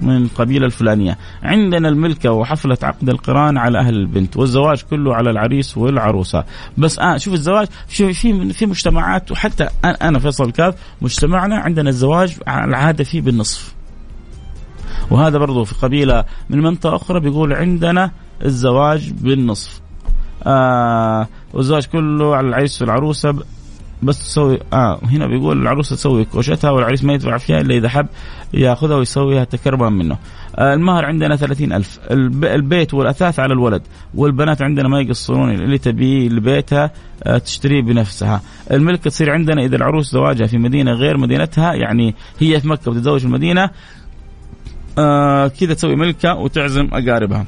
من 0.02 0.18
القبيله 0.18 0.66
الفلانية. 0.66 1.18
عندنا 1.44 1.90
الملكة 1.90 2.32
وحفلة 2.32 2.78
عقد 2.84 3.10
القران 3.10 3.58
على 3.58 3.80
أهل 3.80 3.96
البنت 3.96 4.38
والزواج 4.38 4.82
كله 4.82 5.16
على 5.16 5.30
العريس 5.30 5.78
والعروسة. 5.78 6.44
بس 6.78 7.00
آه 7.00 7.18
شوف 7.18 7.34
الزواج 7.34 7.68
في 7.88 8.14
في 8.14 8.54
في 8.54 8.66
مجتمعات 8.66 9.32
وحتى 9.32 9.68
أنا 9.86 10.20
فيصل 10.20 10.52
كاف 10.52 10.76
مجتمعنا 11.02 11.56
عندنا 11.56 11.90
الزواج 11.90 12.38
العادة 12.48 13.04
فيه 13.04 13.22
بالنصف. 13.22 13.74
وهذا 15.12 15.38
برضو 15.38 15.64
في 15.64 15.76
قبيلة 15.76 16.26
من 16.50 16.62
منطقة 16.62 16.96
أخرى 16.96 17.20
بيقول 17.20 17.54
عندنا 17.54 18.12
الزواج 18.46 19.12
بالنصف. 19.12 19.82
آه 20.46 21.28
والزواج 21.54 21.86
كله 21.86 22.36
على 22.36 22.48
العريس 22.48 22.82
والعروسة 22.82 23.36
بس 24.04 24.20
تسوي 24.20 24.60
آه 24.74 25.00
هنا 25.04 25.28
بيقول 25.28 25.62
العروسة 25.62 25.96
تسوي 25.96 26.26
كوشتها 26.26 26.72
والعريس 26.72 27.04
ما 27.04 27.14
يدفع 27.14 27.38
فيها 27.38 27.62
إلا 27.62 27.76
إذا 27.76 27.90
حب 27.90 28.08
يأخذها 28.54 28.96
ويسويها 28.96 29.44
تكرما 29.44 29.90
منه. 29.90 30.18
آه 30.56 30.74
المهر 30.74 31.06
عندنا 31.06 31.36
ثلاثين 31.36 31.74
ألف. 31.74 32.00
البيت 32.12 32.94
والأثاث 32.94 33.40
على 33.40 33.54
الولد 33.54 33.82
والبنات 34.16 34.62
عندنا 34.62 34.88
ما 34.88 35.00
يقصرون 35.02 35.52
اللي 35.52 35.78
تبيه 35.78 36.30
لبيتها 36.30 36.92
آه 37.24 37.38
تشتريه 37.38 37.82
بنفسها. 37.82 38.42
الملك 38.72 39.04
تصير 39.04 39.32
عندنا 39.32 39.62
إذا 39.66 39.76
العروس 39.76 40.12
زواجها 40.12 40.48
في 40.48 40.58
مدينة 40.58 40.92
غير 40.92 41.18
مدينتها 41.18 41.74
يعني 41.74 42.16
هي 42.40 42.60
في 42.60 42.68
مكة 42.68 42.92
وتتزوج 42.92 43.20
في 43.20 43.26
المدينة 43.26 43.70
آه 44.98 45.48
كذا 45.48 45.74
تسوي 45.74 45.96
ملكة 45.96 46.36
وتعزم 46.36 46.90
أقاربها. 46.94 47.46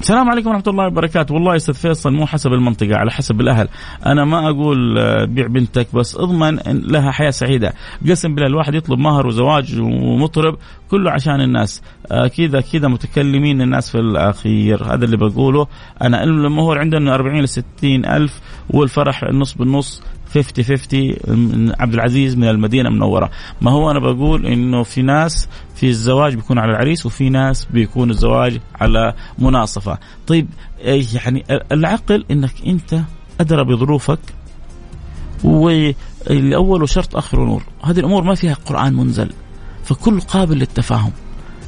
السلام 0.00 0.30
عليكم 0.30 0.48
ورحمة 0.48 0.64
الله 0.66 0.86
وبركاته، 0.86 1.34
والله 1.34 1.56
أستاذ 1.56 1.74
فيصل 1.74 2.12
مو 2.12 2.26
حسب 2.26 2.52
المنطقة 2.52 2.96
على 2.96 3.10
حسب 3.10 3.40
الأهل، 3.40 3.68
أنا 4.06 4.24
ما 4.24 4.48
أقول 4.48 4.98
آه، 4.98 5.24
بيع 5.24 5.46
بنتك 5.46 5.94
بس 5.94 6.16
اضمن 6.16 6.58
لها 6.66 7.10
حياة 7.10 7.30
سعيدة، 7.30 7.72
قسم 8.08 8.34
بالله 8.34 8.46
الواحد 8.46 8.74
يطلب 8.74 8.98
مهر 8.98 9.26
وزواج 9.26 9.80
ومطرب 9.80 10.58
كله 10.90 11.10
عشان 11.10 11.40
الناس، 11.40 11.82
آه، 12.12 12.26
كذا 12.26 12.60
كذا 12.60 12.88
متكلمين 12.88 13.62
الناس 13.62 13.90
في 13.90 13.98
الأخير، 13.98 14.84
هذا 14.84 15.04
اللي 15.04 15.16
بقوله، 15.16 15.66
أنا 16.02 16.24
المهور 16.24 16.78
عندنا 16.78 17.14
40 17.14 17.42
ل 17.42 17.48
60 17.48 18.04
ألف 18.04 18.40
والفرح 18.70 19.22
النص 19.22 19.54
بالنص. 19.54 20.02
50 20.34 20.64
50 20.64 21.72
عبد 21.80 21.94
العزيز 21.94 22.36
من 22.36 22.48
المدينة 22.48 22.88
المنورة. 22.88 23.30
ما 23.60 23.70
هو 23.70 23.90
أنا 23.90 23.98
بقول 23.98 24.46
إنه 24.46 24.82
في 24.82 25.02
ناس 25.02 25.48
في 25.74 25.88
الزواج 25.88 26.34
بيكون 26.34 26.58
على 26.58 26.70
العريس 26.70 27.06
وفي 27.06 27.28
ناس 27.28 27.64
بيكون 27.64 28.10
الزواج 28.10 28.60
على 28.74 29.14
مناصفة. 29.38 29.98
طيب 30.26 30.48
يعني 30.84 31.44
العقل 31.72 32.24
إنك 32.30 32.54
أنت 32.66 33.00
أدرى 33.40 33.64
بظروفك 33.64 34.18
والأول 35.44 36.88
شرط 36.88 37.16
آخر 37.16 37.44
نور 37.44 37.62
هذه 37.84 37.98
الأمور 37.98 38.22
ما 38.22 38.34
فيها 38.34 38.54
قرآن 38.54 38.94
منزل 38.94 39.30
فكل 39.84 40.20
قابل 40.20 40.58
للتفاهم. 40.58 41.12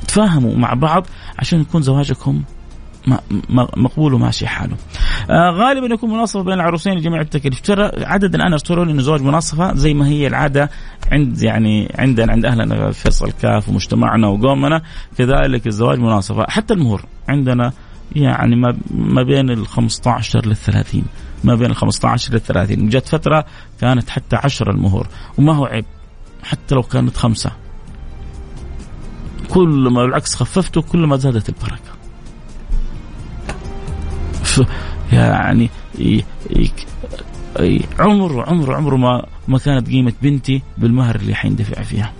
تفاهموا 0.08 0.56
مع 0.56 0.74
بعض 0.74 1.06
عشان 1.38 1.60
يكون 1.60 1.82
زواجكم 1.82 2.42
مقبول 3.76 4.14
وماشي 4.14 4.46
حاله. 4.46 4.76
آه 5.30 5.50
غالبا 5.50 5.94
يكون 5.94 6.10
مناصفة 6.10 6.42
بين 6.42 6.54
العروسين 6.54 6.92
لجميع 6.92 7.20
التكاليف، 7.20 7.60
ترى 7.60 7.90
عدد 8.04 8.34
الآن 8.34 8.52
ارسلوا 8.52 8.84
لي 8.84 9.02
زواج 9.02 9.22
مناصفة 9.22 9.74
زي 9.74 9.94
ما 9.94 10.06
هي 10.06 10.26
العادة 10.26 10.70
عند 11.12 11.42
يعني 11.42 11.92
عندنا 11.98 12.32
عند 12.32 12.44
أهلنا 12.44 12.90
فيصل 12.90 13.32
كاف 13.32 13.68
ومجتمعنا 13.68 14.28
وقومنا. 14.28 14.82
كذلك 15.18 15.66
الزواج 15.66 15.98
مناصفة، 15.98 16.46
حتى 16.48 16.74
المهور 16.74 17.04
عندنا 17.28 17.72
يعني 18.16 18.56
ما 18.56 18.76
ما 18.90 19.22
بين 19.22 19.50
ال 19.50 19.66
15 19.66 20.46
لل 20.46 20.56
30 20.56 21.04
ما 21.44 21.54
بين 21.54 21.70
ال 21.70 21.76
15 21.76 22.32
لل 22.34 22.40
30 22.40 22.88
جت 22.88 23.08
فترة 23.08 23.44
كانت 23.80 24.10
حتى 24.10 24.36
10 24.36 24.70
المهور. 24.70 25.06
وما 25.38 25.52
هو 25.52 25.64
عيب 25.64 25.84
حتى 26.42 26.74
لو 26.74 26.82
كانت 26.82 27.16
خمسة. 27.16 27.52
كل 29.48 29.88
ما 29.92 30.04
بالعكس 30.04 30.34
خففته 30.34 30.82
كل 30.82 31.06
ما 31.06 31.16
زادت 31.16 31.48
البركة. 31.48 31.92
يعني 35.12 35.70
عمر 37.98 38.44
عمر 38.48 38.74
عمره 38.74 38.96
ما 38.96 39.26
ما 39.48 39.58
كانت 39.58 39.88
قيمة 39.88 40.12
بنتي 40.22 40.62
بالمهر 40.78 41.16
اللي 41.16 41.34
حيندفع 41.34 41.82
فيها. 41.82 42.12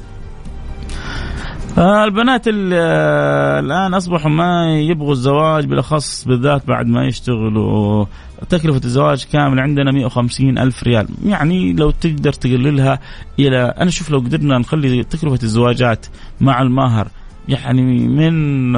آه، 1.78 2.04
البنات 2.04 2.48
آه، 2.48 3.60
الآن 3.60 3.94
أصبحوا 3.94 4.30
ما 4.30 4.78
يبغوا 4.78 5.12
الزواج 5.12 5.66
بالأخص 5.66 6.24
بالذات 6.24 6.66
بعد 6.66 6.86
ما 6.86 7.06
يشتغلوا. 7.06 8.04
تكلفة 8.48 8.80
الزواج 8.84 9.26
كامل 9.32 9.60
عندنا 9.60 9.92
150 9.92 10.58
ألف 10.58 10.82
ريال. 10.82 11.08
يعني 11.24 11.72
لو 11.72 11.90
تقدر 11.90 12.32
تقللها 12.32 12.98
إلى 13.38 13.62
أنا 13.62 13.90
شوف 13.90 14.10
لو 14.10 14.18
قدرنا 14.18 14.58
نخلي 14.58 15.04
تكلفة 15.04 15.38
الزواجات 15.42 16.06
مع 16.40 16.62
المهر 16.62 17.08
يعني 17.48 17.82
من 18.08 18.76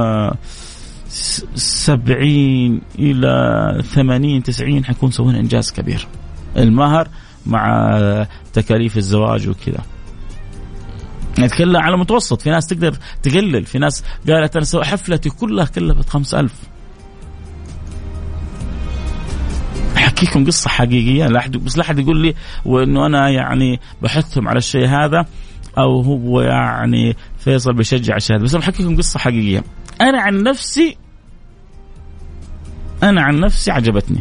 آه 1.14 1.46
سبعين 1.54 2.80
إلى 2.98 3.82
ثمانين 3.82 4.42
تسعين 4.42 4.84
حيكون 4.84 5.10
سوينا 5.10 5.40
إنجاز 5.40 5.72
كبير. 5.72 6.06
المهر 6.56 7.08
مع 7.46 7.98
تكاليف 8.52 8.96
الزواج 8.96 9.48
وكذا. 9.48 9.82
نتكلم 11.38 11.76
على 11.76 11.96
متوسط 11.96 12.42
في 12.42 12.50
ناس 12.50 12.66
تقدر 12.66 12.96
تقلل. 13.22 13.64
في 13.64 13.78
ناس 13.78 14.04
قالت 14.28 14.56
أنا 14.56 14.64
سوي 14.64 14.84
حفلتي 14.84 15.30
كلها 15.30 15.64
كلفت 15.64 16.08
خمس 16.08 16.34
ألف. 16.34 16.54
أحكيكم 19.96 20.46
قصة 20.46 20.70
حقيقية. 20.70 21.26
لا 21.26 21.38
أحد 21.38 21.56
بس 21.56 21.78
لا 21.78 21.84
أحد 21.84 21.98
يقول 21.98 22.22
لي 22.22 22.34
وإنه 22.64 23.06
أنا 23.06 23.28
يعني 23.28 23.80
بحثهم 24.02 24.48
على 24.48 24.58
الشيء 24.58 24.88
هذا 24.88 25.26
أو 25.78 26.00
هو 26.00 26.40
يعني 26.40 27.16
فيصل 27.38 27.74
بيشجع 27.74 28.16
الشهادة. 28.16 28.44
بس 28.44 28.56
بحكي 28.56 28.82
لكم 28.82 28.96
قصة 28.96 29.18
حقيقية. 29.18 29.64
أنا 30.00 30.20
عن 30.20 30.42
نفسي 30.42 30.96
أنا 33.04 33.22
عن 33.22 33.40
نفسي 33.40 33.70
عجبتني. 33.70 34.20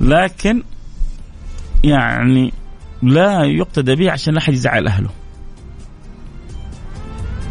لكن 0.00 0.62
يعني 1.84 2.52
لا 3.02 3.44
يقتدى 3.44 3.94
به 3.94 4.10
عشان 4.10 4.34
لا 4.34 4.40
أحد 4.40 4.52
يزعل 4.52 4.86
أهله. 4.86 5.10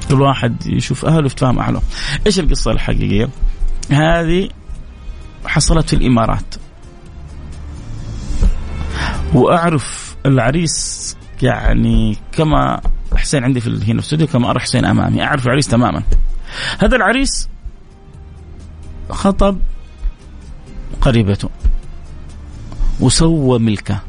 كل 0.10 0.22
واحد 0.22 0.66
يشوف 0.66 1.06
أهله 1.06 1.26
يتفاهم 1.26 1.60
أهله. 1.60 1.82
إيش 2.26 2.40
القصة 2.40 2.72
الحقيقية؟ 2.72 3.30
هذه 3.92 4.50
حصلت 5.46 5.90
في 5.90 5.96
الإمارات. 5.96 6.56
وأعرف 9.34 10.16
العريس 10.26 11.18
يعني 11.42 12.18
كما 12.32 12.82
حسين 13.16 13.44
عندي 13.44 13.60
في 13.60 13.70
هنا 13.70 13.80
في 13.80 13.92
الاستوديو 13.92 14.28
كما 14.28 14.52
أرى 14.52 14.60
حسين 14.60 14.86
أمامي. 14.86 15.24
أعرف 15.24 15.46
العريس 15.46 15.68
تماما. 15.68 16.04
هذا 16.80 16.96
العريس 16.96 17.50
خطب 19.10 19.60
قريبته 21.02 21.50
وسوى 23.00 23.60
ملكه. 23.60 24.00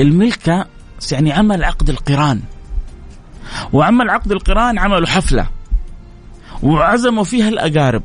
الملكه 0.00 0.66
يعني 1.12 1.32
عمل 1.32 1.64
عقد 1.64 1.90
القران. 1.90 2.40
وعمل 3.72 4.10
عقد 4.10 4.32
القران 4.32 4.78
عملوا 4.78 5.06
حفلة. 5.06 5.48
وعزموا 6.62 7.24
فيها 7.24 7.48
الأقارب. 7.48 8.02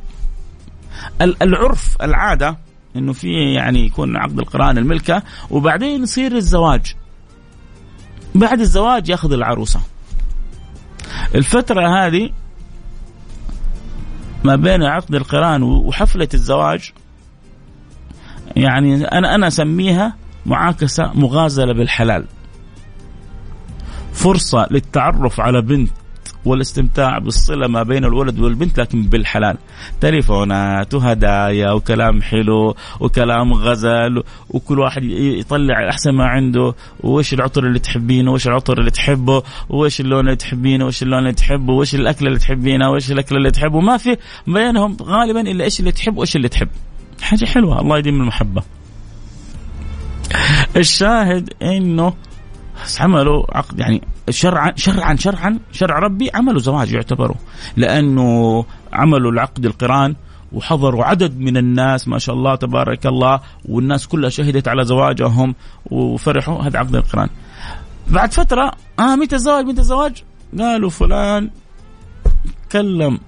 العرف 1.22 1.98
العادة 2.02 2.58
إنه 2.96 3.14
في 3.14 3.54
يعني 3.54 3.86
يكون 3.86 4.18
عقد 4.18 4.40
القران 4.40 4.78
الملكة. 4.78 5.24
وبعدين 5.50 6.04
يصير 6.04 6.36
الزواج. 6.36 6.96
بعد 8.36 8.60
الزواج 8.60 9.10
ياخذ 9.10 9.34
العروسة. 9.34 9.82
الفترة 11.36 11.88
هذه 11.88 12.30
ما 14.44 14.56
بين 14.56 14.84
عقد 14.84 15.16
القران 15.16 15.64
وحفلة 15.64 16.28
الزواج 16.34 16.92
يعني 18.56 19.06
أنا 19.06 19.36
أنا 19.36 19.48
أسميها 19.48 20.16
معاكسة 20.46 21.12
مغازلة 21.16 21.74
بالحلال. 21.74 22.26
فرصة 24.14 24.68
للتعرف 24.72 25.40
على 25.40 25.62
بنت 25.62 25.92
والاستمتاع 26.46 27.18
بالصلة 27.18 27.68
ما 27.68 27.84
بين 27.84 28.06
الولد 28.06 28.40
والبنت 28.40 28.80
لكن 28.80 29.02
بالحلال. 29.02 29.58
تليفونات 30.02 30.94
وهدايا 30.94 31.72
وكلام 31.72 32.22
حلو 32.22 32.76
وكلام 33.00 33.54
غزل 33.54 34.24
وكل 34.50 34.80
واحد 34.80 35.04
يطلع 35.04 35.90
أحسن 35.90 36.12
ما 36.12 36.26
عنده. 36.26 36.74
وإيش 37.00 37.34
العطر 37.34 37.68
اللي 37.68 37.80
تحبينه؟ 37.80 38.32
وإيش 38.32 38.48
العطر 38.48 38.80
اللي 38.80 38.92
تحبه؟ 38.92 39.44
وإيش 39.70 40.02
اللون 40.02 40.20
اللي 40.20 40.36
تحبينه؟ 40.36 40.84
وإيش 40.84 41.04
اللون 41.04 41.20
اللي 41.20 41.34
تحبه؟ 41.34 41.74
وإيش 41.74 41.96
الاكل 41.96 42.28
اللي 42.28 42.40
تحبينه 42.40 42.90
وإيش 42.90 43.12
الاكل 43.12 43.38
اللي 43.38 43.52
تحبه؟ 43.52 43.80
ما 43.80 43.98
في 43.98 44.18
بينهم 44.48 44.98
غالبا 45.02 45.42
إلا 45.42 45.64
إيش 45.64 45.80
اللي 45.80 45.92
تحب 45.92 46.18
وإيش 46.18 46.36
اللي 46.36 46.50
تحب. 46.50 46.70
حاجة 47.22 47.46
حلوة 47.46 47.82
الله 47.82 47.98
يديم 47.98 48.22
المحبة. 48.22 48.64
الشاهد 50.76 51.54
إنه 51.62 52.14
عملوا 53.00 53.58
عقد 53.58 53.80
يعني 53.80 54.02
شرعا 54.30 54.74
شرعا 54.76 55.16
شرعا 55.16 55.60
شرع 55.72 56.00
ربي 56.00 56.30
عملوا 56.34 56.60
زواج 56.60 56.92
يعتبروا 56.92 57.36
لأنه 57.78 58.66
عملوا 58.94 59.32
العقد 59.32 59.66
القران 59.66 60.16
وحضروا 60.54 61.04
عدد 61.04 61.40
من 61.40 61.58
الناس 61.58 62.08
ما 62.08 62.20
شاء 62.20 62.36
الله 62.36 62.56
تبارك 62.56 63.06
الله 63.06 63.40
والناس 63.66 64.08
كلها 64.08 64.30
شهدت 64.30 64.68
على 64.68 64.86
زواجهم 64.86 65.56
وفرحوا. 65.86 66.62
هذا 66.62 66.80
عقد 66.80 66.96
القران. 66.96 67.30
بعد 68.08 68.34
فترة 68.34 68.72
آه 69.00 69.16
متى 69.16 69.36
الزواج؟ 69.36 69.66
متى 69.66 69.82
الزواج؟ 69.82 70.24
قالوا 70.60 70.90
فلان 70.90 71.50
كلم 72.72 73.20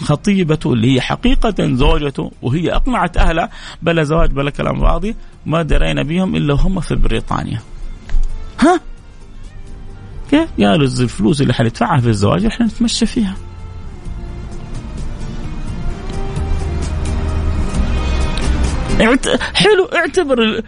خطيبته 0.00 0.72
اللي 0.72 0.94
هي 0.94 1.00
حقيقة 1.00 1.54
زوجته 1.74 2.30
وهي 2.42 2.74
أقنعت 2.74 3.16
أهلها 3.16 3.50
بلا 3.82 4.02
زواج 4.02 4.30
بلا 4.30 4.50
كلام 4.50 4.80
فاضي 4.80 5.16
ما 5.46 5.62
درينا 5.62 6.02
بهم 6.02 6.36
إلا 6.36 6.54
هم 6.54 6.80
في 6.80 6.94
بريطانيا. 6.94 7.60
ها؟ 8.60 8.80
كيف؟ 10.32 10.48
قالوا 10.60 10.86
الفلوس 10.86 11.40
اللي 11.40 11.54
حندفعها 11.54 12.00
في 12.00 12.08
الزواج 12.08 12.44
إحنا 12.44 12.66
نتمشى 12.66 13.06
فيها. 13.06 13.36
حلو 19.54 19.84
اعتبر 19.84 20.62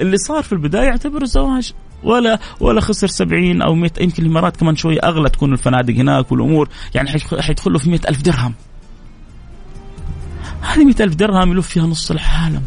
اللي 0.00 0.16
صار 0.16 0.42
في 0.42 0.52
البداية 0.52 0.88
اعتبر 0.88 1.22
الزواج 1.22 1.72
ولا 2.02 2.38
ولا 2.60 2.80
خسر 2.80 3.06
70 3.06 3.62
أو 3.62 3.74
100 3.74 3.90
يمكن 4.00 4.22
الامارات 4.22 4.56
كمان 4.56 4.76
شوي 4.76 4.98
أغلى 4.98 5.28
تكون 5.28 5.52
الفنادق 5.52 5.94
هناك 5.94 6.32
والأمور 6.32 6.68
يعني 6.94 7.08
حيدخلوا 7.40 7.78
في 7.78 7.90
100 7.90 8.00
ألف 8.08 8.22
درهم. 8.22 8.54
هذه 10.60 10.84
100 10.84 10.94
ألف 11.00 11.14
درهم 11.14 11.52
يلف 11.52 11.68
فيها 11.68 11.86
نص 11.86 12.10
العالم. 12.10 12.62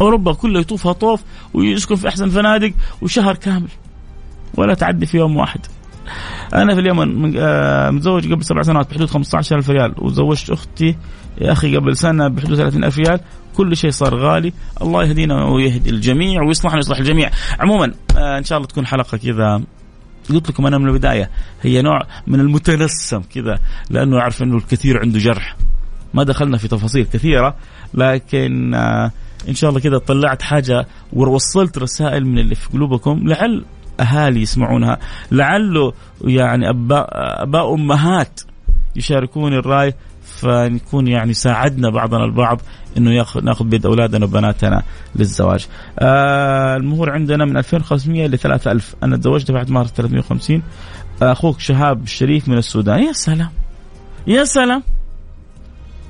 أوروبا 0.00 0.32
كلها 0.32 0.60
يطوفها 0.60 0.92
طوف 0.92 1.22
ويسكن 1.54 1.96
في 1.96 2.08
أحسن 2.08 2.30
فنادق 2.30 2.72
وشهر 3.02 3.34
كامل 3.34 3.68
ولا 4.56 4.74
تعدي 4.74 5.06
في 5.06 5.16
يوم 5.16 5.36
واحد. 5.36 5.60
أنا 6.54 6.74
في 6.74 6.80
اليمن 6.80 7.34
آه، 7.38 7.90
متزوج 7.90 8.32
قبل 8.32 8.44
سبع 8.44 8.62
سنوات 8.62 8.90
بحدود 8.90 9.10
15000 9.10 9.70
ريال 9.70 9.94
وزوجت 9.98 10.50
أختي 10.50 10.96
يا 11.40 11.52
أخي 11.52 11.76
قبل 11.76 11.96
سنة 11.96 12.28
بحدود 12.28 12.56
30000 12.56 12.98
ريال. 12.98 13.20
كل 13.56 13.76
شيء 13.76 13.90
صار 13.90 14.16
غالي. 14.16 14.52
الله 14.82 15.04
يهدينا 15.04 15.44
ويهدي 15.44 15.90
الجميع 15.90 16.42
ويصلحنا 16.42 16.76
ويصلح 16.76 16.98
الجميع. 16.98 17.30
عموما 17.60 17.92
آه، 18.16 18.38
إن 18.38 18.44
شاء 18.44 18.58
الله 18.58 18.68
تكون 18.68 18.86
حلقة 18.86 19.18
كذا. 19.18 19.62
قلت 20.30 20.50
لكم 20.50 20.66
أنا 20.66 20.78
من 20.78 20.88
البداية 20.88 21.30
هي 21.62 21.82
نوع 21.82 22.02
من 22.26 22.40
المتنسم 22.40 23.22
كذا 23.34 23.58
لأنه 23.90 24.18
أعرف 24.18 24.42
إنه 24.42 24.56
الكثير 24.56 24.98
عنده 25.00 25.18
جرح. 25.18 25.56
ما 26.14 26.22
دخلنا 26.24 26.56
في 26.56 26.68
تفاصيل 26.68 27.06
كثيرة 27.12 27.56
لكن 27.94 28.74
آه 28.74 29.10
إن 29.48 29.54
شاء 29.54 29.70
الله 29.70 29.80
كذا 29.80 29.98
طلعت 29.98 30.42
حاجة 30.42 30.86
ووصلت 31.12 31.78
رسائل 31.78 32.26
من 32.26 32.38
اللي 32.38 32.54
في 32.54 32.68
قلوبكم. 32.68 33.28
لعل 33.28 33.64
أهالي 34.00 34.42
يسمعونها. 34.42 34.98
لعله 35.32 35.92
يعني 36.24 36.70
اباء 36.70 37.08
أباء 37.42 37.74
أمهات 37.74 38.40
يشاركون 38.96 39.52
الرأي 39.52 39.94
فنكون 40.22 41.08
يعني 41.08 41.34
ساعدنا 41.34 41.90
بعضنا 41.90 42.24
البعض 42.24 42.60
إنه 42.96 43.12
ياخذ 43.12 43.44
ناخذ 43.44 43.64
بيد 43.64 43.86
أولادنا 43.86 44.24
وبناتنا 44.24 44.82
للزواج. 45.16 45.66
آه 45.98 46.76
المهور 46.76 47.10
عندنا 47.10 47.44
من 47.44 47.56
2500 47.56 48.26
ل 48.26 48.38
3000 48.38 48.94
أنا 49.02 49.16
تزوجت 49.16 49.50
بعد 49.50 49.70
مارس 49.70 49.90
350 49.90 50.62
أخوك 51.22 51.60
شهاب 51.60 52.02
الشريف 52.02 52.48
من 52.48 52.58
السودان. 52.58 53.02
يا 53.02 53.12
سلام. 53.12 53.50
يا 54.26 54.44
سلام. 54.44 54.82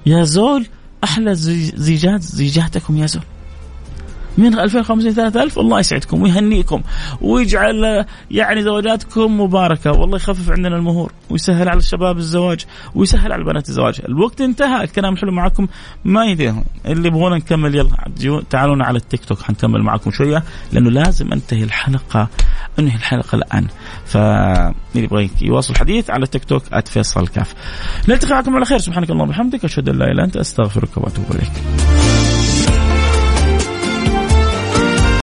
يا 0.06 0.24
زول 0.24 0.66
أحلى 1.04 1.34
زيجات 1.34 2.22
زيجاتكم 2.22 2.96
يا 2.96 3.06
زول. 3.06 3.22
من 4.38 4.58
2500 4.58 5.12
3000 5.12 5.58
الله 5.58 5.80
يسعدكم 5.80 6.22
ويهنيكم 6.22 6.82
ويجعل 7.20 8.04
يعني 8.30 8.62
زواجاتكم 8.62 9.40
مباركة. 9.40 9.92
والله 9.92 10.16
يخفف 10.16 10.50
عندنا 10.50 10.76
المهور 10.76 11.12
ويسهل 11.30 11.68
على 11.68 11.78
الشباب 11.78 12.18
الزواج 12.18 12.64
ويسهل 12.94 13.32
على 13.32 13.42
البنات 13.42 13.68
الزواج. 13.68 14.00
الوقت 14.08 14.40
انتهى 14.40 14.84
الكلام 14.84 15.12
الحلو 15.12 15.32
معكم 15.32 15.68
ما 16.04 16.24
ينتهي 16.24 16.54
اللي 16.86 17.08
يبغونا 17.08 17.36
نكمل 17.36 17.74
يلا 17.74 18.42
تعالونا 18.50 18.84
على 18.84 18.98
التيك 18.98 19.24
توك 19.24 19.42
حنكمل 19.42 19.82
معكم 19.82 20.10
شوية 20.10 20.42
لأنه 20.72 20.90
لازم 20.90 21.32
انتهي 21.32 21.64
الحلقة 21.64 22.28
انهي 22.78 22.96
الحلقة 22.96 23.36
الآن. 23.36 23.66
فاللي 24.06 24.74
يبغى 24.94 25.30
يواصل 25.42 25.72
الحديث 25.74 26.10
على 26.10 26.22
التيك 26.22 26.44
توك 26.44 26.62
@فيصل 26.88 27.28
كاف. 27.28 27.54
نلتقي 28.08 28.34
معكم 28.34 28.56
على 28.56 28.64
خير. 28.64 28.78
سبحانك 28.78 29.10
اللهم 29.10 29.28
وبحمدك 29.28 29.64
أشهد 29.64 29.88
أن 29.88 29.98
لا 29.98 30.04
إله 30.04 30.12
إلا 30.12 30.24
أنت 30.24 30.36
أستغفرك 30.36 30.96
وأتوب 30.96 31.24
إليك. 31.30 31.52